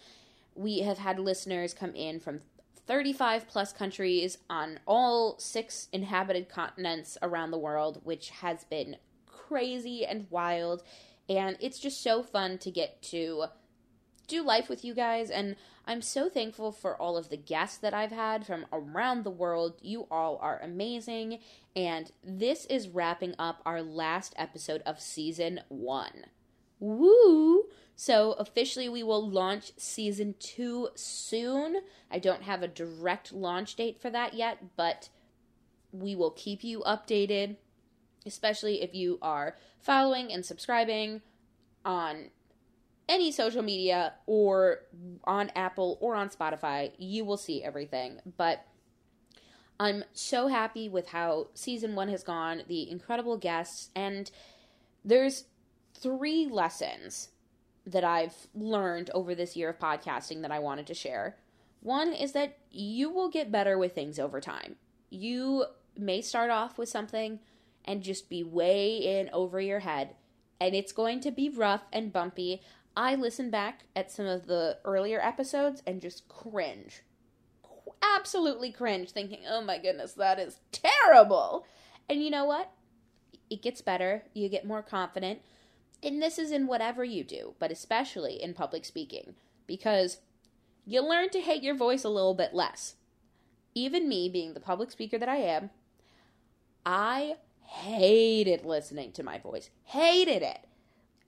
We 0.54 0.80
have 0.80 0.98
had 0.98 1.18
listeners 1.18 1.74
come 1.74 1.94
in 1.94 2.20
from 2.20 2.40
35 2.86 3.48
plus 3.48 3.72
countries 3.72 4.38
on 4.50 4.80
all 4.86 5.38
six 5.38 5.88
inhabited 5.92 6.48
continents 6.48 7.16
around 7.22 7.50
the 7.50 7.58
world, 7.58 8.00
which 8.04 8.30
has 8.30 8.64
been 8.64 8.96
crazy 9.26 10.04
and 10.04 10.26
wild. 10.30 10.82
And 11.28 11.56
it's 11.60 11.78
just 11.78 12.02
so 12.02 12.22
fun 12.22 12.58
to 12.58 12.70
get 12.70 13.02
to 13.02 13.44
do 14.26 14.42
life 14.42 14.68
with 14.68 14.84
you 14.84 14.94
guys. 14.94 15.30
And 15.30 15.56
I'm 15.86 16.02
so 16.02 16.28
thankful 16.28 16.72
for 16.72 16.96
all 16.96 17.16
of 17.16 17.28
the 17.28 17.36
guests 17.36 17.78
that 17.78 17.94
I've 17.94 18.12
had 18.12 18.46
from 18.46 18.66
around 18.72 19.24
the 19.24 19.30
world. 19.30 19.74
You 19.80 20.06
all 20.10 20.38
are 20.40 20.60
amazing. 20.60 21.38
And 21.74 22.10
this 22.24 22.66
is 22.66 22.88
wrapping 22.88 23.34
up 23.38 23.62
our 23.64 23.82
last 23.82 24.34
episode 24.36 24.82
of 24.86 25.00
season 25.00 25.60
one. 25.68 26.26
Woo! 26.82 27.66
So, 27.94 28.32
officially, 28.32 28.88
we 28.88 29.04
will 29.04 29.30
launch 29.30 29.70
season 29.76 30.34
two 30.40 30.88
soon. 30.96 31.76
I 32.10 32.18
don't 32.18 32.42
have 32.42 32.60
a 32.60 32.68
direct 32.68 33.32
launch 33.32 33.76
date 33.76 34.00
for 34.00 34.10
that 34.10 34.34
yet, 34.34 34.76
but 34.76 35.08
we 35.92 36.16
will 36.16 36.32
keep 36.32 36.64
you 36.64 36.80
updated, 36.80 37.54
especially 38.26 38.82
if 38.82 38.96
you 38.96 39.20
are 39.22 39.56
following 39.78 40.32
and 40.32 40.44
subscribing 40.44 41.22
on 41.84 42.30
any 43.08 43.30
social 43.30 43.62
media 43.62 44.14
or 44.26 44.80
on 45.22 45.52
Apple 45.54 45.98
or 46.00 46.16
on 46.16 46.30
Spotify. 46.30 46.90
You 46.98 47.24
will 47.24 47.36
see 47.36 47.62
everything. 47.62 48.18
But 48.36 48.66
I'm 49.78 50.02
so 50.12 50.48
happy 50.48 50.88
with 50.88 51.10
how 51.10 51.46
season 51.54 51.94
one 51.94 52.08
has 52.08 52.24
gone, 52.24 52.62
the 52.66 52.90
incredible 52.90 53.36
guests, 53.36 53.90
and 53.94 54.28
there's 55.04 55.44
three 55.94 56.46
lessons 56.46 57.28
that 57.86 58.04
I've 58.04 58.46
learned 58.54 59.10
over 59.14 59.34
this 59.34 59.56
year 59.56 59.70
of 59.70 59.78
podcasting 59.78 60.42
that 60.42 60.52
I 60.52 60.58
wanted 60.58 60.86
to 60.86 60.94
share. 60.94 61.36
One 61.80 62.12
is 62.12 62.32
that 62.32 62.58
you 62.70 63.10
will 63.10 63.28
get 63.28 63.50
better 63.50 63.76
with 63.76 63.94
things 63.94 64.18
over 64.18 64.40
time. 64.40 64.76
You 65.10 65.66
may 65.96 66.20
start 66.20 66.50
off 66.50 66.78
with 66.78 66.88
something 66.88 67.40
and 67.84 68.02
just 68.02 68.30
be 68.30 68.44
way 68.44 68.96
in 68.98 69.28
over 69.32 69.60
your 69.60 69.80
head, 69.80 70.14
and 70.60 70.74
it's 70.74 70.92
going 70.92 71.20
to 71.20 71.32
be 71.32 71.48
rough 71.48 71.82
and 71.92 72.12
bumpy. 72.12 72.62
I 72.96 73.16
listen 73.16 73.50
back 73.50 73.84
at 73.96 74.12
some 74.12 74.26
of 74.26 74.46
the 74.46 74.78
earlier 74.84 75.20
episodes 75.20 75.82
and 75.86 76.00
just 76.00 76.28
cringe. 76.28 77.02
Absolutely 78.00 78.70
cringe, 78.70 79.10
thinking, 79.10 79.40
oh 79.48 79.62
my 79.62 79.78
goodness, 79.78 80.12
that 80.12 80.38
is 80.38 80.58
terrible. 80.70 81.66
And 82.08 82.22
you 82.22 82.30
know 82.30 82.44
what? 82.44 82.70
It 83.50 83.62
gets 83.62 83.80
better. 83.80 84.22
You 84.34 84.48
get 84.48 84.64
more 84.66 84.82
confident 84.82 85.40
and 86.02 86.20
this 86.20 86.38
is 86.38 86.50
in 86.50 86.66
whatever 86.66 87.04
you 87.04 87.24
do, 87.24 87.54
but 87.58 87.70
especially 87.70 88.42
in 88.42 88.54
public 88.54 88.84
speaking, 88.84 89.34
because 89.66 90.18
you 90.84 91.00
learn 91.00 91.30
to 91.30 91.40
hate 91.40 91.62
your 91.62 91.76
voice 91.76 92.04
a 92.04 92.08
little 92.08 92.34
bit 92.34 92.54
less. 92.54 92.96
Even 93.74 94.08
me, 94.08 94.28
being 94.28 94.54
the 94.54 94.60
public 94.60 94.90
speaker 94.90 95.16
that 95.18 95.28
I 95.28 95.36
am, 95.36 95.70
I 96.84 97.36
hated 97.64 98.64
listening 98.64 99.12
to 99.12 99.22
my 99.22 99.38
voice. 99.38 99.70
Hated 99.84 100.42
it. 100.42 100.66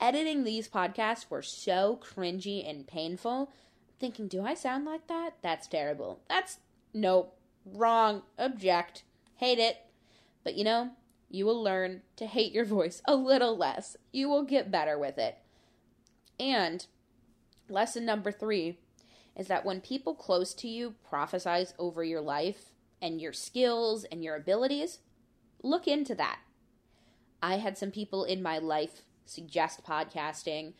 Editing 0.00 0.44
these 0.44 0.68
podcasts 0.68 1.30
were 1.30 1.42
so 1.42 1.98
cringy 2.02 2.68
and 2.68 2.86
painful. 2.86 3.50
Thinking, 3.98 4.28
do 4.28 4.44
I 4.44 4.54
sound 4.54 4.84
like 4.84 5.06
that? 5.06 5.34
That's 5.40 5.66
terrible. 5.66 6.20
That's 6.28 6.58
nope. 6.92 7.38
Wrong. 7.64 8.22
Object. 8.38 9.04
Hate 9.36 9.58
it. 9.58 9.78
But 10.42 10.56
you 10.56 10.64
know, 10.64 10.90
you 11.34 11.44
will 11.44 11.62
learn 11.62 12.02
to 12.16 12.26
hate 12.26 12.52
your 12.52 12.64
voice 12.64 13.02
a 13.06 13.16
little 13.16 13.56
less. 13.56 13.96
You 14.12 14.28
will 14.28 14.44
get 14.44 14.70
better 14.70 14.98
with 14.98 15.18
it. 15.18 15.36
And 16.38 16.86
lesson 17.68 18.06
number 18.06 18.30
three 18.30 18.78
is 19.36 19.48
that 19.48 19.64
when 19.64 19.80
people 19.80 20.14
close 20.14 20.54
to 20.54 20.68
you 20.68 20.94
prophesize 21.10 21.74
over 21.78 22.04
your 22.04 22.20
life 22.20 22.70
and 23.02 23.20
your 23.20 23.32
skills 23.32 24.04
and 24.04 24.22
your 24.22 24.36
abilities, 24.36 25.00
look 25.62 25.88
into 25.88 26.14
that. 26.14 26.38
I 27.42 27.56
had 27.56 27.76
some 27.76 27.90
people 27.90 28.24
in 28.24 28.40
my 28.40 28.58
life 28.58 29.02
suggest 29.24 29.84
podcasting. 29.84 30.74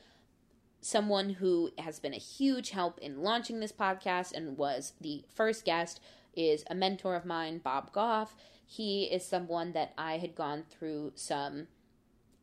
Someone 0.81 1.31
who 1.31 1.71
has 1.79 1.99
been 1.99 2.15
a 2.15 2.19
huge 2.19 2.71
help 2.71 2.99
in 3.01 3.23
launching 3.23 3.59
this 3.59 3.73
podcast 3.73 4.33
and 4.33 4.57
was 4.57 4.93
the 5.01 5.25
first 5.35 5.65
guest 5.65 6.01
is 6.37 6.65
a 6.71 6.75
mentor 6.75 7.17
of 7.17 7.25
mine, 7.25 7.59
Bob 7.59 7.93
Goff. 7.93 8.37
He 8.67 9.05
is 9.05 9.25
someone 9.25 9.73
that 9.73 9.93
I 9.97 10.19
had 10.19 10.35
gone 10.35 10.65
through 10.71 11.13
some 11.15 11.69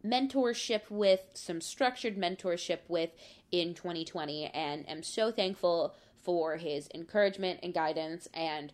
mentorship 0.06 0.90
with, 0.90 1.22
some 1.34 1.62
structured 1.62 2.18
mentorship 2.18 2.80
with 2.88 3.12
in 3.52 3.74
2020, 3.74 4.46
and 4.48 4.88
am 4.90 5.04
so 5.04 5.32
thankful 5.32 5.96
for 6.24 6.58
his 6.58 6.90
encouragement 6.94 7.60
and 7.64 7.74
guidance 7.74 8.28
and 8.34 8.72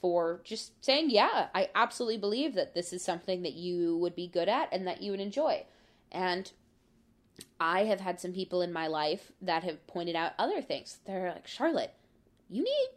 for 0.00 0.40
just 0.44 0.84
saying, 0.84 1.10
yeah, 1.10 1.48
I 1.54 1.70
absolutely 1.74 2.18
believe 2.18 2.54
that 2.54 2.74
this 2.74 2.92
is 2.92 3.02
something 3.02 3.42
that 3.42 3.54
you 3.54 3.96
would 3.98 4.14
be 4.14 4.28
good 4.28 4.48
at 4.48 4.68
and 4.72 4.86
that 4.86 5.02
you 5.02 5.10
would 5.10 5.20
enjoy. 5.20 5.64
And 6.12 6.50
I 7.60 7.84
have 7.84 8.00
had 8.00 8.20
some 8.20 8.32
people 8.32 8.62
in 8.62 8.72
my 8.72 8.86
life 8.86 9.32
that 9.42 9.64
have 9.64 9.86
pointed 9.86 10.16
out 10.16 10.32
other 10.38 10.60
things. 10.62 10.98
They're 11.04 11.32
like, 11.32 11.46
Charlotte, 11.46 11.94
you 12.48 12.62
need 12.62 12.88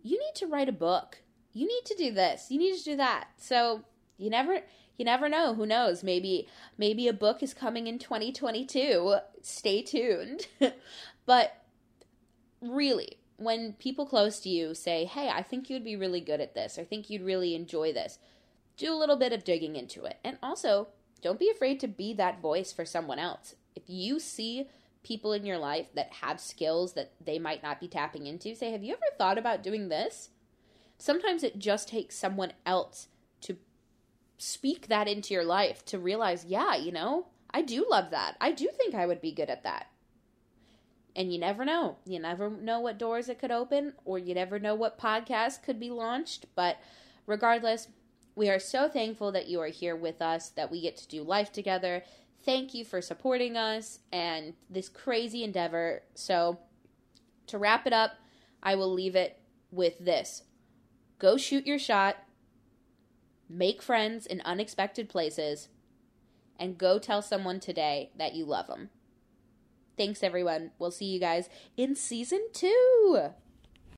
you 0.00 0.18
need 0.18 0.34
to 0.36 0.46
write 0.46 0.68
a 0.68 0.72
book 0.72 1.18
you 1.52 1.66
need 1.66 1.84
to 1.84 1.94
do 1.94 2.12
this 2.12 2.50
you 2.50 2.58
need 2.58 2.76
to 2.76 2.84
do 2.84 2.96
that. 2.96 3.28
So 3.36 3.82
you 4.16 4.30
never 4.30 4.60
you 4.96 5.04
never 5.04 5.28
know 5.28 5.54
who 5.54 5.66
knows? 5.66 6.02
Maybe 6.02 6.48
maybe 6.76 7.08
a 7.08 7.12
book 7.12 7.42
is 7.42 7.54
coming 7.54 7.86
in 7.86 7.98
2022 7.98 9.16
stay 9.42 9.82
tuned. 9.82 10.46
But 11.26 11.62
really 12.62 13.18
when 13.36 13.74
people 13.74 14.06
close 14.06 14.40
to 14.40 14.48
you 14.48 14.74
say 14.74 15.04
hey 15.04 15.28
i 15.28 15.42
think 15.42 15.70
you'd 15.70 15.84
be 15.84 15.94
really 15.94 16.20
good 16.20 16.40
at 16.40 16.54
this. 16.54 16.78
I 16.78 16.84
think 16.84 17.10
you'd 17.10 17.22
really 17.22 17.54
enjoy 17.54 17.92
this 17.92 18.18
do 18.78 18.94
a 18.94 18.96
little 18.96 19.16
bit 19.16 19.32
of 19.32 19.44
digging 19.44 19.76
into 19.76 20.04
it. 20.04 20.16
And 20.24 20.38
also 20.42 20.88
don't 21.20 21.38
be 21.38 21.50
afraid 21.50 21.80
to 21.80 21.88
be 21.88 22.14
that 22.14 22.40
voice 22.40 22.72
for 22.72 22.84
someone 22.84 23.18
else. 23.18 23.56
If 23.74 23.82
you 23.86 24.20
see 24.20 24.68
people 25.02 25.32
in 25.32 25.44
your 25.44 25.58
life 25.58 25.88
that 25.94 26.12
have 26.22 26.40
skills 26.40 26.94
that 26.94 27.12
they 27.24 27.38
might 27.38 27.62
not 27.62 27.80
be 27.80 27.88
tapping 27.88 28.26
into 28.26 28.54
say 28.54 28.72
have 28.72 28.82
you 28.82 28.92
ever 28.92 29.16
thought 29.16 29.38
about 29.38 29.62
doing 29.62 29.88
this 29.88 30.30
sometimes 30.98 31.42
it 31.42 31.58
just 31.58 31.88
takes 31.88 32.16
someone 32.16 32.52
else 32.66 33.08
to 33.42 33.56
speak 34.36 34.88
that 34.88 35.08
into 35.08 35.32
your 35.32 35.44
life 35.44 35.84
to 35.86 35.98
realize, 35.98 36.44
yeah, 36.44 36.76
you 36.76 36.92
know, 36.92 37.26
I 37.50 37.62
do 37.62 37.86
love 37.88 38.10
that. 38.10 38.36
I 38.40 38.52
do 38.52 38.68
think 38.76 38.94
I 38.94 39.06
would 39.06 39.20
be 39.20 39.32
good 39.32 39.48
at 39.48 39.62
that. 39.62 39.86
And 41.16 41.32
you 41.32 41.38
never 41.38 41.64
know. 41.64 41.96
You 42.04 42.20
never 42.20 42.50
know 42.50 42.80
what 42.80 42.98
doors 42.98 43.28
it 43.28 43.38
could 43.38 43.50
open, 43.50 43.94
or 44.04 44.18
you 44.18 44.34
never 44.34 44.58
know 44.58 44.74
what 44.74 45.00
podcast 45.00 45.62
could 45.62 45.80
be 45.80 45.90
launched. 45.90 46.46
But 46.54 46.78
regardless, 47.26 47.88
we 48.36 48.48
are 48.48 48.60
so 48.60 48.88
thankful 48.88 49.32
that 49.32 49.48
you 49.48 49.60
are 49.60 49.68
here 49.68 49.96
with 49.96 50.22
us, 50.22 50.50
that 50.50 50.70
we 50.70 50.80
get 50.80 50.96
to 50.98 51.08
do 51.08 51.22
life 51.22 51.50
together. 51.50 52.04
Thank 52.44 52.72
you 52.72 52.84
for 52.84 53.00
supporting 53.00 53.56
us 53.56 53.98
and 54.12 54.54
this 54.70 54.88
crazy 54.88 55.42
endeavor. 55.42 56.02
So, 56.14 56.60
to 57.48 57.58
wrap 57.58 57.86
it 57.86 57.92
up, 57.92 58.12
I 58.62 58.76
will 58.76 58.92
leave 58.92 59.16
it 59.16 59.40
with 59.72 59.98
this 59.98 60.42
Go 61.18 61.36
shoot 61.36 61.66
your 61.66 61.78
shot, 61.78 62.16
make 63.48 63.82
friends 63.82 64.24
in 64.24 64.40
unexpected 64.42 65.08
places, 65.08 65.68
and 66.58 66.78
go 66.78 66.98
tell 66.98 67.22
someone 67.22 67.58
today 67.60 68.10
that 68.16 68.34
you 68.34 68.44
love 68.44 68.68
them. 68.68 68.90
Thanks, 69.96 70.22
everyone. 70.22 70.70
We'll 70.78 70.92
see 70.92 71.06
you 71.06 71.18
guys 71.18 71.48
in 71.76 71.96
season 71.96 72.48
two. 72.52 73.30